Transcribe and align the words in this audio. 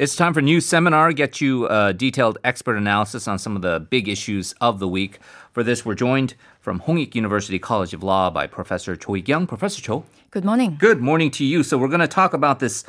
It's 0.00 0.16
time 0.16 0.32
for 0.32 0.40
news 0.40 0.64
seminar. 0.64 1.12
Get 1.12 1.42
you 1.42 1.68
a 1.68 1.92
detailed 1.92 2.38
expert 2.42 2.76
analysis 2.76 3.28
on 3.28 3.38
some 3.38 3.54
of 3.54 3.60
the 3.60 3.80
big 3.80 4.08
issues 4.08 4.54
of 4.58 4.78
the 4.78 4.88
week. 4.88 5.18
For 5.52 5.62
this, 5.62 5.84
we're 5.84 5.94
joined 5.94 6.36
from 6.58 6.80
Hongik 6.80 7.14
University 7.14 7.58
College 7.58 7.92
of 7.92 8.02
Law 8.02 8.30
by 8.30 8.46
Professor 8.46 8.96
Cho 8.96 9.12
Heekyung. 9.12 9.46
Professor 9.46 9.82
Cho. 9.82 10.06
Good 10.30 10.42
morning. 10.42 10.78
Good 10.80 11.02
morning 11.02 11.30
to 11.32 11.44
you. 11.44 11.62
So 11.62 11.76
we're 11.76 11.88
going 11.88 12.00
to 12.00 12.08
talk 12.08 12.32
about 12.32 12.60
this 12.60 12.82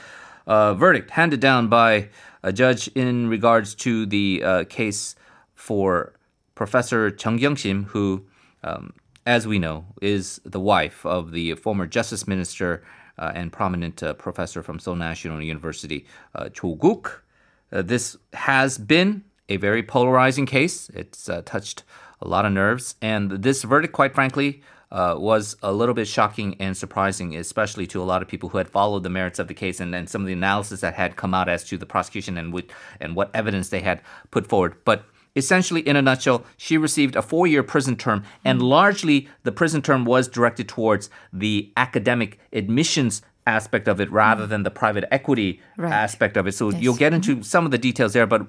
uh, 0.48 0.74
verdict 0.74 1.12
handed 1.12 1.42
down 1.42 1.68
by 1.68 2.08
a 2.44 2.54
judge 2.54 2.88
in 2.96 3.28
regards 3.28 3.76
to 3.76 4.06
the 4.06 4.42
uh, 4.42 4.64
case 4.70 5.18
for 5.54 6.14
Professor 6.56 7.12
Chung 7.12 7.38
Kyung-shim, 7.38 7.88
who, 7.88 8.24
um, 8.64 8.94
as 9.26 9.48
we 9.48 9.60
know, 9.60 9.86
is 10.02 10.42
the 10.44 10.60
wife 10.60 11.06
of 11.06 11.32
the 11.32 11.54
former 11.56 11.86
Justice 11.86 12.28
Minister 12.28 12.84
uh, 13.18 13.32
and 13.36 13.52
prominent 13.52 14.02
uh, 14.02 14.14
professor 14.14 14.64
from 14.64 14.80
Seoul 14.80 14.96
National 14.96 15.42
University, 15.42 16.06
uh, 16.34 16.50
Cho 16.50 16.76
Guk. 16.76 17.24
Uh, 17.72 17.82
this 17.82 18.18
has 18.34 18.78
been 18.78 19.24
a 19.48 19.58
very 19.58 19.84
polarizing 19.84 20.46
case. 20.46 20.90
It's 20.90 21.30
uh, 21.30 21.42
touched 21.46 21.84
a 22.22 22.28
lot 22.28 22.46
of 22.46 22.52
nerves, 22.52 22.96
and 23.02 23.32
this 23.32 23.64
verdict, 23.64 23.94
quite 23.94 24.14
frankly, 24.14 24.62
uh, 24.92 25.16
was 25.18 25.56
a 25.64 25.72
little 25.72 25.96
bit 25.96 26.08
shocking 26.08 26.56
and 26.60 26.76
surprising, 26.76 27.36
especially 27.36 27.88
to 27.88 28.02
a 28.02 28.04
lot 28.04 28.22
of 28.22 28.28
people 28.28 28.50
who 28.50 28.58
had 28.58 28.70
followed 28.70 29.04
the 29.04 29.10
merits 29.10 29.40
of 29.40 29.48
the 29.48 29.54
case 29.54 29.80
and, 29.80 29.96
and 29.96 30.10
some 30.10 30.22
of 30.22 30.28
the 30.28 30.34
analysis 30.34 30.82
that 30.82 30.96
had 30.96 31.16
come 31.16 31.34
out 31.34 31.48
as 31.48 31.64
to 31.64 31.78
the 31.78 31.86
prosecution 31.86 32.38
and 32.38 32.52
what 32.52 32.66
and 33.00 33.16
what 33.16 33.32
evidence 33.34 33.70
they 33.70 33.80
had 33.80 34.02
put 34.32 34.48
forward. 34.48 34.76
But 34.84 35.06
essentially, 35.36 35.82
in 35.82 35.96
a 35.96 36.02
nutshell, 36.02 36.44
she 36.58 36.78
received 36.78 37.16
a 37.16 37.22
four-year 37.22 37.64
prison 37.64 37.96
term, 37.96 38.24
and 38.44 38.60
mm. 38.60 38.64
largely 38.64 39.28
the 39.44 39.52
prison 39.52 39.82
term 39.82 40.06
was 40.06 40.28
directed 40.28 40.68
towards 40.68 41.10
the 41.32 41.72
academic 41.78 42.40
admissions 42.54 43.22
aspect 43.48 43.88
of 43.88 44.00
it 44.00 44.10
mm. 44.10 44.14
rather 44.14 44.46
than 44.46 44.64
the 44.64 44.72
private 44.72 45.06
equity 45.12 45.60
Right. 45.78 45.92
aspect 45.92 46.38
of 46.38 46.48
it. 46.48 46.54
So 46.54 46.70
Yes. 46.70 46.82
you'll 46.82 46.96
get 46.96 47.14
into 47.14 47.34
mm-hmm. 47.34 47.42
some 47.42 47.66
of 47.66 47.72
the 47.72 47.78
details 47.78 48.14
there, 48.14 48.28
but 48.28 48.46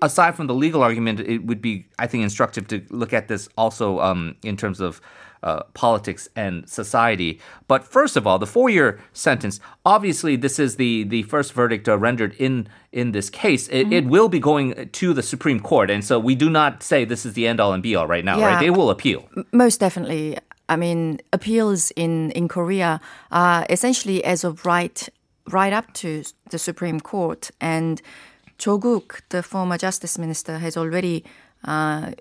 aside 0.00 0.34
from 0.34 0.46
the 0.46 0.54
legal 0.54 0.82
argument, 0.82 1.20
it 1.20 1.44
would 1.44 1.60
be, 1.60 1.86
I 1.98 2.06
think, 2.06 2.22
instructive 2.22 2.66
to 2.68 2.82
look 2.90 3.12
at 3.12 3.28
this 3.28 3.48
also 3.58 4.00
um, 4.00 4.36
in 4.42 4.56
terms 4.56 4.80
of 4.80 5.00
uh, 5.44 5.62
politics 5.74 6.28
and 6.34 6.68
society. 6.68 7.38
But 7.68 7.84
first 7.84 8.16
of 8.16 8.26
all, 8.26 8.38
the 8.38 8.46
four-year 8.46 8.98
sentence. 9.12 9.60
Obviously, 9.84 10.36
this 10.36 10.58
is 10.58 10.76
the 10.76 11.04
the 11.04 11.22
first 11.24 11.52
verdict 11.52 11.88
uh, 11.88 11.98
rendered 11.98 12.34
in 12.38 12.66
in 12.90 13.12
this 13.12 13.30
case. 13.30 13.68
It, 13.68 13.92
it 13.92 14.06
will 14.06 14.28
be 14.28 14.40
going 14.40 14.88
to 14.88 15.14
the 15.14 15.22
Supreme 15.22 15.60
Court, 15.60 15.90
and 15.90 16.02
so 16.04 16.18
we 16.18 16.34
do 16.34 16.50
not 16.50 16.82
say 16.82 17.04
this 17.04 17.26
is 17.26 17.34
the 17.34 17.46
end 17.46 17.60
all 17.60 17.72
and 17.72 17.82
be 17.82 17.94
all 17.94 18.06
right 18.06 18.24
now. 18.24 18.40
Right? 18.40 18.58
They 18.58 18.70
will 18.70 18.90
appeal. 18.90 19.28
Most 19.52 19.80
definitely. 19.80 20.38
I 20.66 20.76
mean, 20.76 21.20
appeals 21.30 21.90
in, 21.94 22.30
in 22.30 22.48
Korea 22.48 22.98
are 23.30 23.66
essentially 23.68 24.24
as 24.24 24.44
of 24.44 24.64
right 24.64 25.08
right 25.50 25.74
up 25.74 25.92
to 25.92 26.22
the 26.50 26.58
Supreme 26.58 27.00
Court. 27.00 27.50
And 27.60 28.00
Cho 28.58 28.78
Guk, 28.78 29.22
the 29.28 29.42
former 29.42 29.76
justice 29.76 30.18
minister, 30.18 30.58
has 30.58 30.76
already 30.76 31.24
uh, 31.64 32.12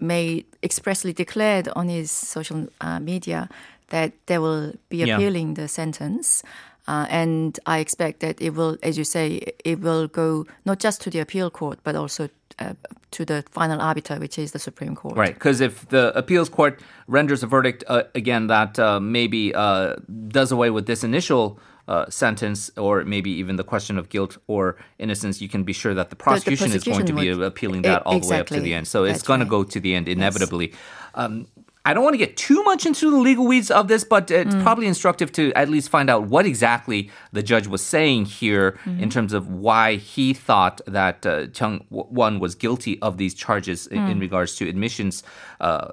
made 0.00 0.44
expressly 0.62 1.12
declared 1.12 1.68
on 1.74 1.88
his 1.88 2.10
social 2.10 2.68
uh, 2.80 3.00
media 3.00 3.48
that 3.88 4.12
they 4.26 4.38
will 4.38 4.72
be 4.88 4.98
Yeah. 4.98 5.16
appealing 5.16 5.54
the 5.54 5.68
sentence. 5.68 6.42
Uh, 6.86 7.06
and 7.10 7.58
I 7.66 7.80
expect 7.80 8.20
that 8.20 8.40
it 8.40 8.54
will, 8.54 8.78
as 8.82 8.96
you 8.96 9.04
say, 9.04 9.52
it 9.64 9.80
will 9.80 10.08
go 10.08 10.46
not 10.64 10.78
just 10.78 11.02
to 11.02 11.10
the 11.10 11.18
appeal 11.20 11.50
court, 11.50 11.78
but 11.82 11.94
also 11.94 12.28
uh, 12.58 12.72
to 13.10 13.24
the 13.24 13.44
final 13.50 13.80
arbiter, 13.80 14.18
which 14.18 14.38
is 14.38 14.52
the 14.52 14.58
Supreme 14.58 14.94
Court. 14.94 15.16
Right, 15.16 15.34
because 15.34 15.60
if 15.60 15.88
the 15.88 16.16
appeals 16.16 16.48
court 16.48 16.80
renders 17.06 17.42
a 17.42 17.46
verdict, 17.46 17.84
uh, 17.88 18.04
again, 18.14 18.46
that 18.46 18.78
uh, 18.78 19.00
maybe 19.00 19.54
uh, 19.54 19.96
does 20.28 20.50
away 20.50 20.70
with 20.70 20.86
this 20.86 21.04
initial 21.04 21.58
uh, 21.88 22.08
sentence, 22.10 22.70
or 22.76 23.04
maybe 23.04 23.30
even 23.30 23.56
the 23.56 23.64
question 23.64 23.98
of 23.98 24.08
guilt 24.08 24.36
or 24.46 24.76
innocence, 24.98 25.40
you 25.40 25.48
can 25.48 25.64
be 25.64 25.72
sure 25.72 25.94
that 25.94 26.10
the 26.10 26.16
prosecution, 26.16 26.72
is 26.72 26.84
going 26.84 27.06
to 27.06 27.12
be 27.14 27.28
appealing 27.30 27.82
that 27.82 28.02
all 28.06 28.20
the 28.20 28.28
way 28.28 28.38
up 28.40 28.46
to 28.48 28.60
the 28.60 28.74
end. 28.74 28.86
So 28.86 29.04
it's 29.04 29.14
That's 29.18 29.26
going 29.26 29.40
to 29.40 29.46
go 29.46 29.64
to 29.64 29.80
the 29.80 29.94
end 29.94 30.06
inevitably. 30.08 30.72
Um, 31.14 31.46
I 31.84 31.94
don't 31.94 32.04
want 32.04 32.12
to 32.14 32.18
get 32.26 32.36
too 32.36 32.62
much 32.64 32.84
into 32.84 33.10
the 33.10 33.16
legal 33.16 33.46
weeds 33.46 33.70
of 33.70 33.88
this, 33.88 34.04
but 34.04 34.30
it's 34.30 34.54
Mm. 34.54 34.62
probably 34.62 34.86
instructive 34.86 35.32
to 35.32 35.52
at 35.54 35.70
least 35.70 35.88
find 35.88 36.10
out 36.10 36.24
what 36.34 36.44
exactly 36.44 37.10
the 37.32 37.42
judge 37.42 37.66
was 37.66 37.82
saying 37.82 38.26
here 38.26 38.72
Mm-hmm. 38.84 39.02
in 39.04 39.08
terms 39.08 39.32
of 39.32 39.48
why 39.48 39.96
he 39.96 40.34
thought 40.34 40.82
that 40.86 41.24
uh, 41.24 41.46
Chung 41.58 41.86
Won 41.90 42.40
was 42.40 42.54
guilty 42.54 42.94
of 43.00 43.16
these 43.16 43.32
charges 43.32 43.86
in, 43.86 44.00
Mm. 44.00 44.10
in 44.12 44.18
regards 44.20 44.54
to 44.56 44.68
admissions. 44.68 45.22
Uh, 45.60 45.88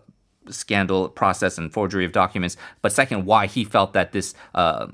scandal 0.50 1.10
process 1.10 1.58
and 1.58 1.74
forgery 1.74 2.06
of 2.06 2.12
documents 2.12 2.56
but 2.84 2.92
second 2.92 3.26
why 3.26 3.48
he 3.48 3.64
felt 3.64 3.94
that 3.94 4.12
this 4.12 4.36
uh, 4.54 4.86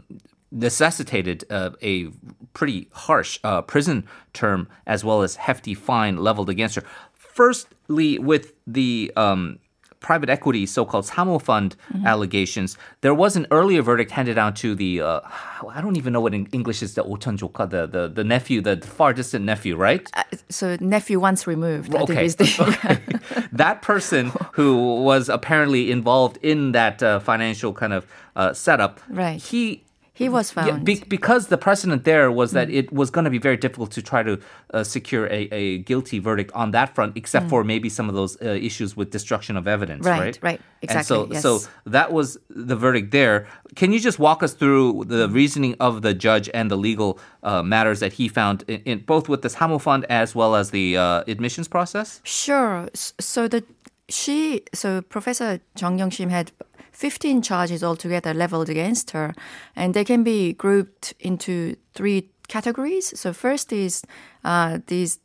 necessitated 0.51 1.45
uh, 1.50 1.72
a 1.81 2.09
pretty 2.53 2.89
harsh 2.91 3.39
uh, 3.44 3.62
prison 3.62 4.06
term 4.34 4.67
as 4.85 5.03
well 5.03 5.22
as 5.22 5.35
hefty 5.35 5.73
fine 5.73 6.17
leveled 6.17 6.50
against 6.50 6.75
her. 6.75 6.84
Firstly, 7.13 8.19
with 8.19 8.53
the 8.67 9.12
um, 9.16 9.59
private 10.01 10.29
equity 10.29 10.66
so-called 10.66 11.06
Samo 11.06 11.41
Fund 11.41 11.75
mm-hmm. 11.94 12.06
allegations, 12.06 12.78
there 13.00 13.13
was 13.13 13.38
an 13.38 13.47
earlier 13.51 13.81
verdict 13.81 14.12
handed 14.12 14.35
down 14.35 14.53
to 14.56 14.75
the 14.75 15.00
uh, 15.00 15.22
I 15.69 15.79
don't 15.79 15.95
even 15.95 16.12
know 16.12 16.19
what 16.19 16.34
in 16.34 16.47
English 16.47 16.83
is 16.83 16.95
the 16.95 17.03
Otanjoka, 17.03 17.69
the, 17.69 17.88
the 17.88 18.07
the 18.09 18.23
nephew, 18.23 18.59
the 18.62 18.78
far 18.78 19.13
distant 19.13 19.45
nephew, 19.45 19.78
right? 19.78 20.09
Uh, 20.13 20.23
so 20.50 20.78
nephew 20.81 21.19
once 21.19 21.47
removed. 21.47 21.95
Okay. 21.95 22.28
The, 22.28 23.00
okay. 23.31 23.47
that 23.53 23.81
person 23.81 24.31
who 24.53 25.01
was 25.01 25.29
apparently 25.29 25.91
involved 25.91 26.38
in 26.41 26.73
that 26.73 27.01
uh, 27.01 27.19
financial 27.19 27.72
kind 27.72 27.94
of 27.94 28.06
uh, 28.35 28.53
setup, 28.53 29.00
right? 29.09 29.39
He 29.41 29.83
he 30.14 30.28
was 30.28 30.54
yeah, 30.56 30.66
found. 30.66 30.86
be- 30.86 31.04
because 31.08 31.48
the 31.48 31.58
precedent 31.58 32.04
there 32.04 32.30
was 32.32 32.52
that 32.52 32.70
it 32.70 32.92
was 32.92 33.10
going 33.10 33.24
to 33.24 33.32
be 33.32 33.38
very 33.38 33.56
difficult 33.56 33.92
to 33.92 34.02
try 34.02 34.22
to 34.22 34.40
uh, 34.74 34.84
secure 34.84 35.26
a, 35.28 35.48
a 35.52 35.78
guilty 35.80 36.20
verdict 36.20 36.52
on 36.54 36.72
that 36.72 36.94
front, 36.94 37.16
except 37.16 37.48
for 37.50 37.64
maybe 37.64 37.88
some 37.88 38.10
of 38.10 38.16
those 38.16 38.40
uh, 38.42 38.50
issues 38.50 38.98
with 38.98 39.10
destruction 39.10 39.56
of 39.56 39.68
evidence. 39.68 40.06
Right, 40.06 40.20
Right, 40.20 40.40
right. 40.42 40.62
And 40.82 41.06
so, 41.06 41.24
Exactly, 41.24 41.38
so 41.38 41.70
that 41.86 42.12
was 42.12 42.38
the 42.50 42.76
verdict 42.76 43.12
there. 43.12 43.48
Can 43.76 43.94
you 43.94 44.00
just 44.00 44.20
walk 44.20 44.44
us 44.44 44.54
through 44.54 45.06
the 45.06 45.30
reasoning 45.30 45.76
of 45.80 46.02
the 46.02 46.14
judge 46.14 46.50
and 46.54 46.70
the 46.70 46.78
legal 46.78 47.18
uh, 47.44 47.64
matters 47.64 48.02
that 48.02 48.14
he 48.14 48.28
found 48.28 48.64
in, 48.68 48.82
in 48.82 49.00
both 49.00 49.30
with 49.30 49.44
this 49.44 49.56
Samo 49.56 49.80
fund 49.80 50.06
as 50.10 50.36
well 50.36 50.56
as 50.56 50.72
the 50.72 50.98
uh, 50.98 51.24
admissions 51.28 51.70
process? 51.70 52.20
Sure. 52.26 52.90
So 52.94 53.48
the 53.48 53.64
she 54.10 54.64
so 54.74 55.02
Professor 55.02 55.62
Chung 55.76 55.98
Kyung-shim 55.98 56.30
had 56.30 56.52
15 56.91 57.41
charges 57.41 57.84
altogether 57.84 58.34
leveled 58.34 58.69
against 58.69 59.12
her, 59.12 59.34
and 59.75 59.94
they 59.94 60.03
can 60.03 60.24
be 60.24 60.53
grouped 60.53 61.13
into 61.19 61.75
three 61.94 62.29
categories. 62.47 63.19
So 63.19 63.34
first 63.34 63.72
is 63.72 64.03
uh, 64.44 64.79
these 64.88 65.19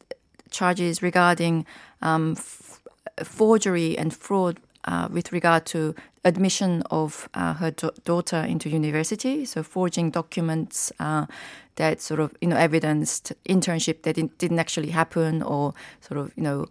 charges 0.51 1.03
regarding 1.03 1.67
um, 2.03 2.33
f- 2.37 2.81
forgery 3.25 3.99
and 3.99 4.15
fraud 4.15 4.61
uh, 4.85 5.09
with 5.11 5.33
regard 5.33 5.67
to 5.67 5.95
admission 6.25 6.83
of 6.91 7.29
uh, 7.35 7.55
her 7.55 7.71
da- 7.71 7.91
daughter 8.05 8.37
into 8.37 8.69
university. 8.69 9.45
So 9.45 9.63
forging 9.63 10.11
documents 10.11 10.93
uh, 11.01 11.27
that 11.77 12.01
sort 12.01 12.21
of 12.21 12.35
you 12.41 12.49
know 12.49 12.57
evidenced 12.57 13.33
internship 13.49 14.03
that 14.03 14.15
didn't 14.39 14.59
actually 14.59 14.91
happen, 14.91 15.43
or 15.43 15.75
sort 16.01 16.19
of 16.21 16.33
you 16.37 16.43
know. 16.43 16.67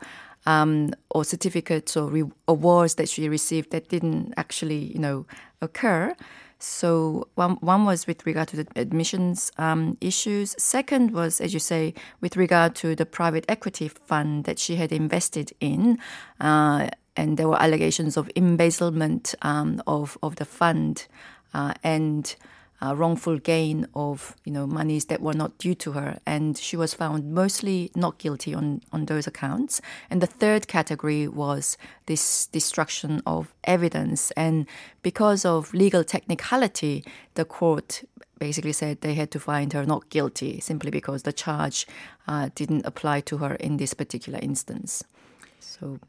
Um, 0.48 0.94
or 1.10 1.24
certificates 1.24 1.98
or 1.98 2.08
re- 2.08 2.32
awards 2.48 2.96
that 2.96 3.10
she 3.10 3.28
received 3.30 3.72
that 3.72 3.90
didn't 3.90 4.34
actually, 4.38 4.94
you 4.94 5.00
know, 5.00 5.26
occur. 5.60 6.16
So 6.60 7.28
one 7.36 7.58
one 7.62 7.86
was 7.86 8.08
with 8.08 8.26
regard 8.26 8.48
to 8.50 8.58
the 8.58 8.68
admissions 8.76 9.52
um, 9.58 9.98
issues. 10.02 10.56
Second 10.58 11.12
was, 11.12 11.42
as 11.42 11.54
you 11.54 11.60
say, 11.60 11.94
with 12.22 12.38
regard 12.38 12.76
to 12.76 12.96
the 12.96 13.06
private 13.06 13.46
equity 13.50 13.88
fund 13.88 14.46
that 14.46 14.58
she 14.60 14.76
had 14.76 14.92
invested 14.92 15.52
in, 15.60 15.98
uh, 16.40 16.90
and 17.16 17.38
there 17.38 17.48
were 17.48 17.62
allegations 17.62 18.18
of 18.18 18.30
embezzlement 18.36 19.36
um, 19.42 19.82
of 19.86 20.18
of 20.22 20.36
the 20.36 20.46
fund 20.46 21.08
uh, 21.54 21.74
and. 21.84 22.36
Uh, 22.82 22.94
wrongful 22.94 23.38
gain 23.38 23.88
of 23.96 24.36
you 24.44 24.52
know 24.52 24.68
monies 24.68 25.06
that 25.06 25.22
were 25.22 25.34
not 25.34 25.58
due 25.58 25.74
to 25.76 25.94
her, 25.94 26.20
and 26.26 26.58
she 26.58 26.76
was 26.76 26.94
found 26.94 27.32
mostly 27.32 27.90
not 27.96 28.18
guilty 28.18 28.54
on 28.54 28.82
on 28.92 29.06
those 29.06 29.26
accounts. 29.28 29.82
And 30.10 30.22
the 30.22 30.28
third 30.28 30.68
category 30.68 31.28
was 31.28 31.78
this 32.06 32.48
destruction 32.48 33.22
of 33.26 33.54
evidence, 33.64 34.32
and 34.32 34.68
because 35.02 35.46
of 35.46 35.74
legal 35.74 36.04
technicality, 36.04 37.04
the 37.36 37.46
court 37.46 38.04
basically 38.40 38.74
said 38.74 39.02
they 39.02 39.14
had 39.14 39.32
to 39.32 39.40
find 39.40 39.74
her 39.74 39.86
not 39.86 40.10
guilty 40.10 40.60
simply 40.60 40.92
because 40.92 41.24
the 41.24 41.34
charge 41.34 41.88
uh, 42.28 42.50
didn't 42.56 42.86
apply 42.86 43.22
to 43.22 43.38
her 43.38 43.56
in 43.56 43.78
this 43.78 43.94
particular 43.94 44.40
instance. 44.42 45.04
So 45.60 46.00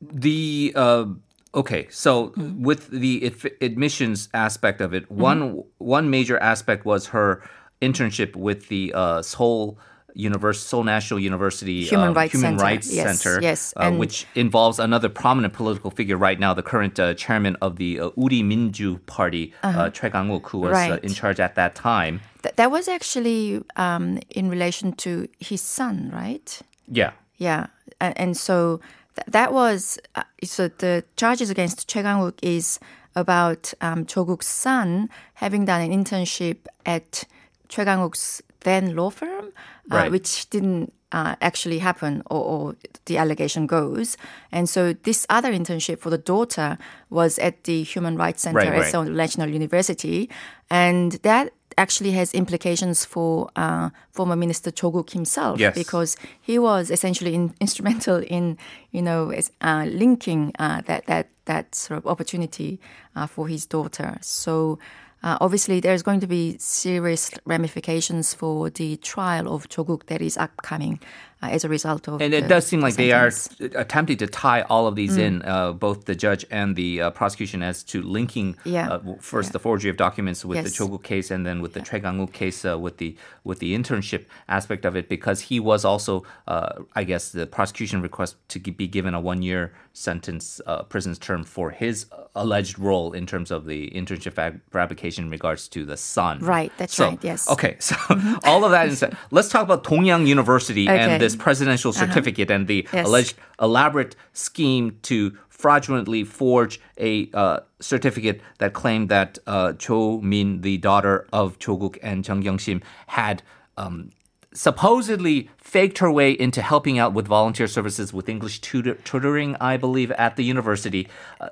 the 0.00 0.72
uh, 0.74 1.06
okay 1.54 1.86
so 1.90 2.28
Mm-hmm. 2.28 2.62
with 2.62 2.88
the 2.90 3.26
ad- 3.26 3.52
admissions 3.62 4.28
aspect 4.34 4.80
of 4.80 4.92
it 4.94 5.10
one 5.10 5.62
one 5.78 6.10
major 6.10 6.38
aspect 6.38 6.84
was 6.84 7.08
her 7.08 7.42
internship 7.80 8.34
with 8.36 8.68
the 8.68 8.92
uh, 8.94 9.22
Seoul 9.22 9.78
Universe, 10.14 10.58
Seoul 10.66 10.82
National 10.82 11.20
University 11.20 11.84
Human 11.84 12.08
um, 12.08 12.14
Rights 12.14 12.32
Human 12.32 12.50
Center. 12.58 12.62
Rights 12.64 12.92
Yes, 12.92 13.20
Center, 13.20 13.40
yes, 13.40 13.72
uh, 13.76 13.92
which 13.92 14.26
involves 14.34 14.80
another 14.80 15.08
prominent 15.08 15.54
political 15.54 15.92
figure 15.92 16.16
right 16.16 16.40
now, 16.40 16.52
the 16.54 16.62
current 16.62 16.98
uh, 16.98 17.14
chairman 17.14 17.54
of 17.62 17.76
the 17.76 18.00
uh, 18.00 18.10
Uri 18.16 18.42
Minju 18.42 18.98
Party, 19.06 19.54
uh 19.62 19.90
Choi 19.90 20.10
Kang-wook, 20.10 20.48
who 20.48 20.58
was 20.58 20.72
uh, 20.72 20.76
Uh-huh. 20.76 20.90
Right. 20.94 21.04
in 21.04 21.14
charge 21.14 21.38
at 21.38 21.54
that 21.54 21.76
time. 21.76 22.20
Th- 22.42 22.54
that 22.56 22.70
was 22.72 22.88
actually 22.88 23.62
um, 23.76 24.18
in 24.30 24.50
relation 24.50 24.92
to 25.04 25.28
his 25.38 25.62
son, 25.62 26.10
right? 26.12 26.48
Yeah. 26.90 27.12
Yeah, 27.36 27.66
and, 28.00 28.18
and 28.18 28.36
so 28.36 28.80
th- 29.18 29.26
that 29.36 29.52
was 29.52 29.98
uh, 30.14 30.22
so 30.44 30.68
the 30.68 31.04
charges 31.16 31.50
against 31.50 31.88
Choi 31.88 32.02
Kang-wook 32.02 32.38
is 32.42 32.78
about 33.16 33.72
um, 33.80 34.04
Cho-guk's 34.06 34.46
son 34.46 35.08
having 35.34 35.64
done 35.64 35.80
an 35.80 35.90
internship 35.90 36.58
at 36.86 37.24
Choi 37.68 37.84
Kang-wook's 37.84 38.42
then 38.60 38.94
law 38.96 39.10
firm, 39.10 39.46
uh, 39.90 39.96
Right. 39.96 40.10
which 40.10 40.48
didn't 40.50 40.92
uh, 41.12 41.36
actually 41.40 41.78
happen, 41.78 42.22
or, 42.30 42.42
or 42.52 42.76
the 43.06 43.16
allegation 43.18 43.66
goes. 43.66 44.16
And 44.52 44.68
so 44.68 44.92
this 44.92 45.26
other 45.30 45.52
internship 45.52 46.00
for 46.00 46.10
the 46.10 46.18
daughter 46.18 46.76
was 47.08 47.38
at 47.38 47.64
the 47.64 47.82
Human 47.82 48.16
Rights 48.16 48.42
Center 48.42 48.58
Right, 48.58 48.68
at 48.68 48.78
right. 48.80 48.90
Seoul 48.90 49.04
National 49.04 49.48
University, 49.48 50.28
and 50.70 51.12
that 51.22 51.52
actually 51.78 52.10
has 52.12 52.34
implications 52.34 53.04
for 53.06 53.48
uh, 53.56 53.88
former 54.12 54.36
Minister 54.36 54.70
Cho-guk 54.70 55.10
himself 55.10 55.58
Yes. 55.60 55.74
because 55.74 56.16
he 56.40 56.58
was 56.58 56.90
essentially 56.90 57.34
in, 57.34 57.54
instrumental 57.60 58.16
in, 58.26 58.58
you 58.90 59.02
know, 59.02 59.32
uh, 59.62 59.84
linking 59.88 60.52
uh, 60.58 60.82
that 60.82 61.06
that 61.06 61.26
that 61.44 61.74
sort 61.74 61.98
of 61.98 62.06
opportunity 62.06 62.78
uh, 63.16 63.26
for 63.26 63.48
his 63.48 63.66
daughter. 63.66 64.18
So. 64.20 64.78
Uh, 65.20 65.36
obviously, 65.40 65.80
there's 65.80 66.04
going 66.04 66.20
to 66.20 66.28
be 66.28 66.56
serious 66.60 67.32
ramifications 67.44 68.34
for 68.34 68.70
the 68.70 68.96
trial 68.98 69.52
of 69.52 69.68
Choguk 69.68 70.06
that 70.06 70.22
is 70.22 70.36
upcoming 70.38 71.00
uh, 71.42 71.46
as 71.50 71.64
a 71.64 71.68
result 71.68 72.08
of. 72.08 72.20
And 72.20 72.34
it 72.34 72.48
does 72.48 72.66
seem 72.66 72.80
like 72.80 72.96
they 72.96 73.12
are 73.12 73.30
attempting 73.74 74.16
to 74.18 74.26
tie 74.26 74.62
all 74.62 74.86
of 74.86 74.94
these 74.96 75.16
Mm. 75.16 75.26
in, 75.26 75.42
uh, 75.42 75.72
both 75.72 76.04
the 76.06 76.14
judge 76.14 76.44
and 76.50 76.74
the 76.76 77.00
uh, 77.02 77.10
prosecution, 77.10 77.62
as 77.62 77.82
to 77.84 78.02
linking 78.02 78.56
Yeah. 78.64 78.88
uh, 78.88 79.00
first 79.20 79.48
Yeah. 79.48 79.52
the 79.52 79.58
forgery 79.60 79.90
of 79.90 79.96
documents 79.96 80.44
with 80.44 80.58
the 80.58 80.70
Yes. 80.70 80.78
Chogu 80.78 81.02
case, 81.02 81.30
and 81.30 81.46
then 81.46 81.60
with 81.62 81.72
the 81.74 81.80
Choi 81.80 82.00
Kang-wook 82.00 82.32
case 82.32 82.64
uh, 82.64 82.78
with 82.78 82.96
the 82.98 83.16
with 83.44 83.58
the 83.60 83.74
internship 83.74 84.24
aspect 84.48 84.84
of 84.84 84.94
it, 84.96 85.08
because 85.08 85.42
he 85.50 85.58
was 85.58 85.84
also, 85.84 86.22
uh, 86.46 86.70
I 86.94 87.04
guess, 87.04 87.30
the 87.30 87.46
prosecution 87.46 88.02
request 88.02 88.36
to 88.48 88.58
be 88.60 88.86
given 88.86 89.14
a 89.14 89.20
one 89.20 89.40
year 89.42 89.72
sentence, 89.94 90.60
uh, 90.66 90.82
prison 90.82 91.14
term 91.14 91.42
for 91.44 91.70
his 91.70 92.06
alleged 92.36 92.78
role 92.78 93.12
in 93.12 93.26
terms 93.26 93.50
of 93.50 93.64
the 93.66 93.90
internship 93.90 94.34
fab- 94.34 94.60
fabrication 94.70 95.24
in 95.24 95.30
regards 95.30 95.66
to 95.68 95.84
the 95.84 95.96
son. 95.96 96.38
Right, 96.40 96.70
that's 96.78 96.94
So- 96.94 97.08
right, 97.08 97.18
yes. 97.22 97.46
Mm-hmm. 97.48 97.52
Okay, 97.54 97.76
so 97.80 97.96
all 98.44 98.64
of 98.64 98.70
that 98.70 98.88
is. 98.88 99.02
Let's 99.30 99.48
talk 99.48 99.62
about 99.64 99.82
Dongyang 99.84 100.26
University 100.26 100.84
Okay. 100.88 100.98
and 100.98 101.20
this 101.28 101.36
presidential 101.36 101.92
certificate 101.92 102.50
and 102.50 102.66
the 102.66 102.86
Yes. 102.92 103.06
alleged 103.06 103.34
elaborate 103.60 104.16
scheme 104.32 104.86
to 105.02 105.16
fraudulently 105.48 106.22
forge 106.24 106.80
a 106.98 107.28
uh, 107.34 107.60
certificate 107.80 108.40
that 108.58 108.72
claimed 108.72 109.08
that 109.08 109.38
uh, 109.46 109.72
Cho 109.84 110.20
Min, 110.20 110.60
the 110.62 110.76
daughter 110.78 111.26
of 111.32 111.58
Cho 111.58 111.76
Guk 111.76 111.98
and 112.02 112.24
Chung 112.24 112.42
Kyung-shim, 112.42 112.80
had 113.08 113.42
um, 113.76 114.10
supposedly 114.54 115.50
faked 115.74 115.98
her 116.04 116.10
way 116.20 116.30
into 116.46 116.60
helping 116.72 116.96
out 117.02 117.12
with 117.18 117.26
volunteer 117.38 117.66
services 117.76 118.06
with 118.16 118.26
English 118.34 118.56
tutor- 118.66 118.98
tutoring, 119.08 119.50
I 119.72 119.76
believe, 119.76 120.10
at 120.26 120.32
the 120.38 120.44
university. 120.54 121.02
Uh, 121.40 121.48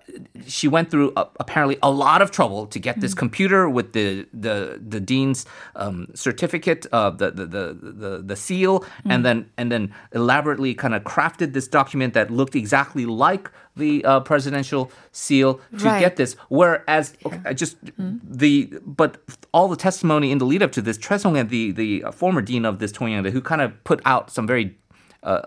she 0.46 0.66
went 0.76 0.86
through 0.90 1.08
uh, 1.16 1.26
apparently 1.44 1.76
a 1.82 1.90
lot 2.04 2.20
of 2.24 2.28
trouble 2.38 2.66
to 2.74 2.78
get 2.86 2.94
this 3.04 3.14
computer 3.24 3.62
with 3.76 3.88
the 3.92 4.06
the 4.46 4.80
the 4.94 5.00
dean's 5.10 5.40
um, 5.82 5.96
certificate, 6.14 6.82
uh, 6.92 7.10
the, 7.20 7.28
the 7.38 7.46
the 7.56 7.64
the 8.02 8.12
the 8.30 8.36
seal, 8.46 8.74
and 9.12 9.20
then 9.26 9.38
and 9.58 9.70
then 9.72 9.84
elaborately 10.20 10.72
kind 10.82 10.94
of 10.96 11.02
crafted 11.14 11.48
this 11.52 11.68
document 11.68 12.10
that 12.14 12.30
looked 12.30 12.56
exactly 12.56 13.04
like 13.26 13.50
the 13.76 14.02
uh, 14.06 14.20
presidential 14.20 14.82
seal 15.12 15.50
to 15.78 15.84
Right. 15.84 16.00
get 16.00 16.16
this. 16.16 16.30
Whereas, 16.48 17.12
okay, 17.26 17.40
I 17.44 17.52
just 17.52 17.76
the 17.98 18.52
but 19.00 19.18
all 19.52 19.68
the 19.68 19.76
testimony 19.88 20.28
in 20.32 20.38
the 20.38 20.46
lead 20.52 20.62
up 20.62 20.72
to 20.72 20.82
this, 20.82 20.96
Choi 21.04 21.18
Sung-hae, 21.18 21.42
the 21.56 21.72
the 21.82 21.90
uh, 22.04 22.10
former 22.20 22.40
dean 22.40 22.64
of 22.64 22.78
this 22.78 22.92
Dongyang, 22.92 23.28
who 23.36 23.40
kind 23.52 23.60
of 23.60 23.70
put 23.84 23.98
out 24.06 24.31
some 24.31 24.47
very 24.47 24.79
uh, 25.23 25.43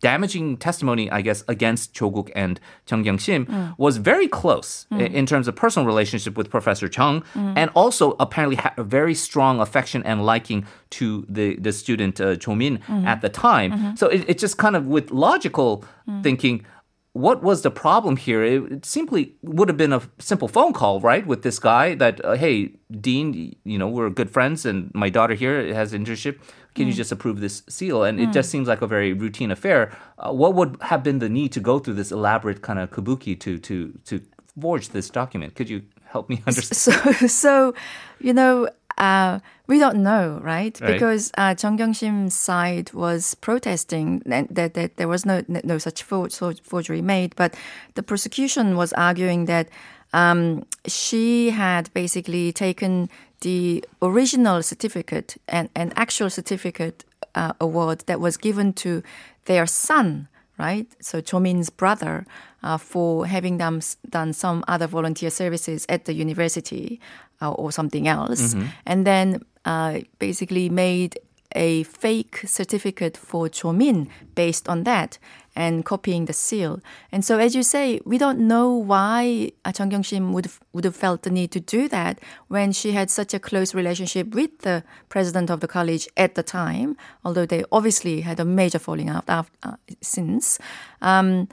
damaging 0.00 0.56
testimony, 0.58 1.10
I 1.10 1.22
guess, 1.22 1.44
against 1.48 1.92
Cho-guk 1.92 2.30
and 2.36 2.60
Chung 2.86 3.02
Kyung-shim 3.04 3.46
mm. 3.46 3.74
was 3.78 3.96
very 3.96 4.28
close 4.28 4.86
i- 4.90 4.94
mm. 4.94 5.12
in 5.12 5.26
terms 5.26 5.48
of 5.48 5.56
personal 5.56 5.86
relationship 5.86 6.36
with 6.38 6.48
Professor 6.50 6.88
Chung, 6.88 7.22
mm. 7.34 7.54
and 7.56 7.70
also 7.74 8.16
apparently 8.20 8.56
had 8.56 8.74
a 8.76 8.84
very 8.84 9.14
strong 9.14 9.60
affection 9.60 10.02
and 10.04 10.24
liking 10.24 10.64
to 10.90 11.26
the 11.28 11.56
the 11.56 11.72
student 11.72 12.20
uh, 12.20 12.36
Cho 12.36 12.54
Min 12.54 12.78
mm-hmm. 12.78 13.06
at 13.12 13.20
the 13.20 13.28
time. 13.28 13.72
Mm-hmm. 13.72 13.94
So 13.96 14.06
it, 14.06 14.20
it 14.28 14.38
just 14.38 14.56
kind 14.56 14.76
of 14.76 14.86
with 14.86 15.10
logical 15.10 15.84
thinking. 16.22 16.64
What 17.14 17.42
was 17.42 17.60
the 17.60 17.70
problem 17.70 18.16
here? 18.16 18.42
It, 18.42 18.72
it 18.72 18.86
simply 18.86 19.34
would 19.42 19.68
have 19.68 19.76
been 19.76 19.92
a 19.92 20.00
simple 20.18 20.48
phone 20.48 20.72
call, 20.72 21.00
right, 21.00 21.26
with 21.26 21.42
this 21.42 21.58
guy 21.58 21.94
that, 21.96 22.24
uh, 22.24 22.32
hey, 22.36 22.74
Dean, 22.90 23.54
you 23.64 23.76
know, 23.78 23.88
we're 23.88 24.08
good 24.08 24.30
friends, 24.30 24.64
and 24.64 24.90
my 24.94 25.10
daughter 25.10 25.34
here 25.34 25.74
has 25.74 25.92
internship. 25.92 26.40
Can 26.74 26.86
you 26.86 26.94
just 26.94 27.12
approve 27.12 27.40
this 27.40 27.62
seal? 27.68 28.02
And 28.02 28.18
it 28.18 28.32
just 28.32 28.48
seems 28.48 28.66
like 28.66 28.80
a 28.80 28.86
very 28.86 29.12
routine 29.12 29.50
affair. 29.50 29.94
Uh, 30.16 30.32
what 30.32 30.54
would 30.54 30.78
have 30.80 31.02
been 31.02 31.18
the 31.18 31.28
need 31.28 31.52
to 31.52 31.60
go 31.60 31.78
through 31.78 31.94
this 31.94 32.10
elaborate 32.10 32.62
kind 32.62 32.78
of 32.78 32.90
kabuki 32.90 33.38
to 33.40 33.58
to 33.58 33.92
to 34.06 34.22
forge 34.58 34.88
this 34.88 35.10
document? 35.10 35.54
Could 35.54 35.68
you 35.68 35.82
help 36.04 36.30
me 36.30 36.42
understand? 36.46 37.16
So, 37.16 37.26
so 37.26 37.74
you 38.20 38.32
know, 38.32 38.70
uh, 39.02 39.40
we 39.66 39.80
don't 39.80 40.00
know, 40.00 40.38
right? 40.44 40.80
Right. 40.80 40.92
Because 40.92 41.32
uh, 41.36 41.56
Chung 41.56 41.76
Kyung-shim's 41.76 42.34
side 42.34 42.92
was 42.92 43.34
protesting 43.34 44.22
that, 44.26 44.54
that 44.54 44.96
there 44.96 45.08
was 45.08 45.26
no 45.26 45.42
no 45.48 45.78
such 45.78 46.04
forgery 46.04 47.02
made, 47.02 47.34
but 47.34 47.56
the 47.94 48.02
prosecution 48.04 48.76
was 48.76 48.92
arguing 48.92 49.46
that 49.46 49.68
um, 50.12 50.64
she 50.86 51.50
had 51.50 51.92
basically 51.94 52.52
taken 52.52 53.08
the 53.40 53.84
original 54.00 54.62
certificate 54.62 55.36
and 55.48 55.68
an 55.74 55.92
actual 55.96 56.30
certificate 56.30 57.04
uh, 57.34 57.54
award 57.60 58.04
that 58.06 58.20
was 58.20 58.36
given 58.36 58.72
to 58.72 59.02
their 59.46 59.66
son 59.66 60.28
right? 60.58 60.86
So 61.00 61.20
Chomin's 61.20 61.70
brother 61.70 62.24
uh, 62.62 62.78
for 62.78 63.26
having 63.26 63.58
done, 63.58 63.82
done 64.08 64.32
some 64.32 64.62
other 64.68 64.86
volunteer 64.86 65.30
services 65.30 65.86
at 65.88 66.04
the 66.04 66.12
university 66.12 67.00
uh, 67.42 67.50
or 67.50 67.72
something 67.72 68.06
else, 68.08 68.54
and 68.86 69.04
then 69.04 69.42
uh, 69.64 70.00
basically 70.18 70.68
made 70.70 71.18
a 71.54 71.82
fake 71.82 72.42
certificate 72.46 73.16
for 73.16 73.48
Chomin 73.48 74.08
based 74.34 74.68
on 74.68 74.84
that 74.84 75.18
and 75.54 75.84
copying 75.84 76.24
the 76.24 76.32
seal. 76.32 76.80
And 77.10 77.24
so, 77.24 77.38
as 77.38 77.54
you 77.54 77.62
say, 77.62 78.00
we 78.06 78.16
don't 78.16 78.38
know 78.38 78.72
why 78.72 79.52
uh, 79.64 79.72
Chung 79.72 79.90
Kyung-shim 79.90 80.32
would 80.32 80.48
would 80.72 80.84
have 80.84 80.96
felt 80.96 81.22
the 81.22 81.30
need 81.30 81.50
to 81.52 81.60
do 81.60 81.88
that 81.88 82.20
when 82.48 82.72
she 82.72 82.92
had 82.92 83.10
such 83.10 83.34
a 83.34 83.38
close 83.38 83.74
relationship 83.74 84.34
with 84.34 84.60
the 84.60 84.82
president 85.08 85.50
of 85.50 85.60
the 85.60 85.68
college 85.68 86.08
at 86.16 86.34
the 86.34 86.42
time. 86.42 86.96
Although 87.24 87.46
they 87.46 87.64
obviously 87.70 88.22
had 88.22 88.40
a 88.40 88.44
major 88.44 88.78
falling 88.78 89.10
out 89.10 89.24
after, 89.28 89.52
uh, 89.62 89.76
since. 90.00 90.58
Um, 91.02 91.48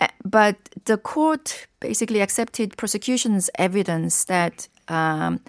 uh, 0.00 0.08
but 0.24 0.56
the 0.84 0.96
court 0.96 1.66
basically 1.80 2.20
accepted 2.20 2.76
prosecution's 2.76 3.50
evidence 3.54 4.24
that 4.24 4.68
um, 4.88 5.40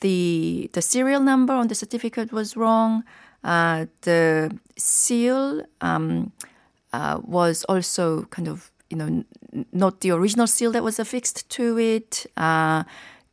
the 0.00 0.70
the 0.72 0.82
serial 0.82 1.20
number 1.20 1.54
on 1.54 1.68
the 1.68 1.74
certificate 1.74 2.32
was 2.32 2.56
wrong. 2.56 3.04
Uh, 3.42 3.86
the 4.02 4.56
seal 4.76 5.62
um, 5.80 6.32
uh, 6.92 7.20
was 7.22 7.64
also 7.64 8.24
kind 8.30 8.48
of 8.48 8.70
you 8.90 8.96
know 8.96 9.06
n- 9.06 9.66
not 9.72 10.00
the 10.00 10.10
original 10.10 10.46
seal 10.46 10.72
that 10.72 10.82
was 10.82 10.98
affixed 10.98 11.48
to 11.50 11.78
it. 11.78 12.26
Uh, 12.36 12.84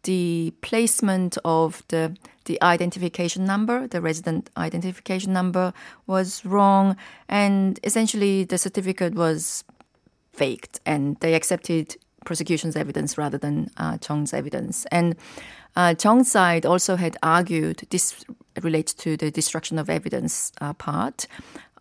the 0.04 0.54
placement 0.62 1.38
of 1.46 1.84
the 1.90 2.16
the 2.46 2.62
identification 2.64 3.46
number, 3.46 3.88
the 3.88 4.02
resident 4.02 4.50
identification 4.58 5.32
number, 5.32 5.74
was 6.08 6.44
wrong, 6.44 6.96
and 7.30 7.80
essentially 7.84 8.44
the 8.44 8.58
certificate 8.58 9.14
was 9.14 9.64
faked, 10.34 10.80
and 10.86 11.18
they 11.20 11.34
accepted 11.34 11.98
prosecution's 12.26 12.76
evidence 12.76 13.18
rather 13.18 13.38
than 13.38 13.70
uh, 13.78 13.98
Chung's 13.98 14.34
evidence. 14.34 14.86
And 14.92 15.16
uh, 15.76 15.94
Chung's 15.96 16.30
side 16.30 16.66
also 16.66 16.96
had 16.96 17.18
argued 17.24 17.84
this 17.90 18.24
relates 18.62 18.94
to 18.94 19.16
the 19.16 19.32
destruction 19.32 19.80
of 19.80 19.90
evidence 19.90 20.52
uh, 20.60 20.74
part. 20.74 21.28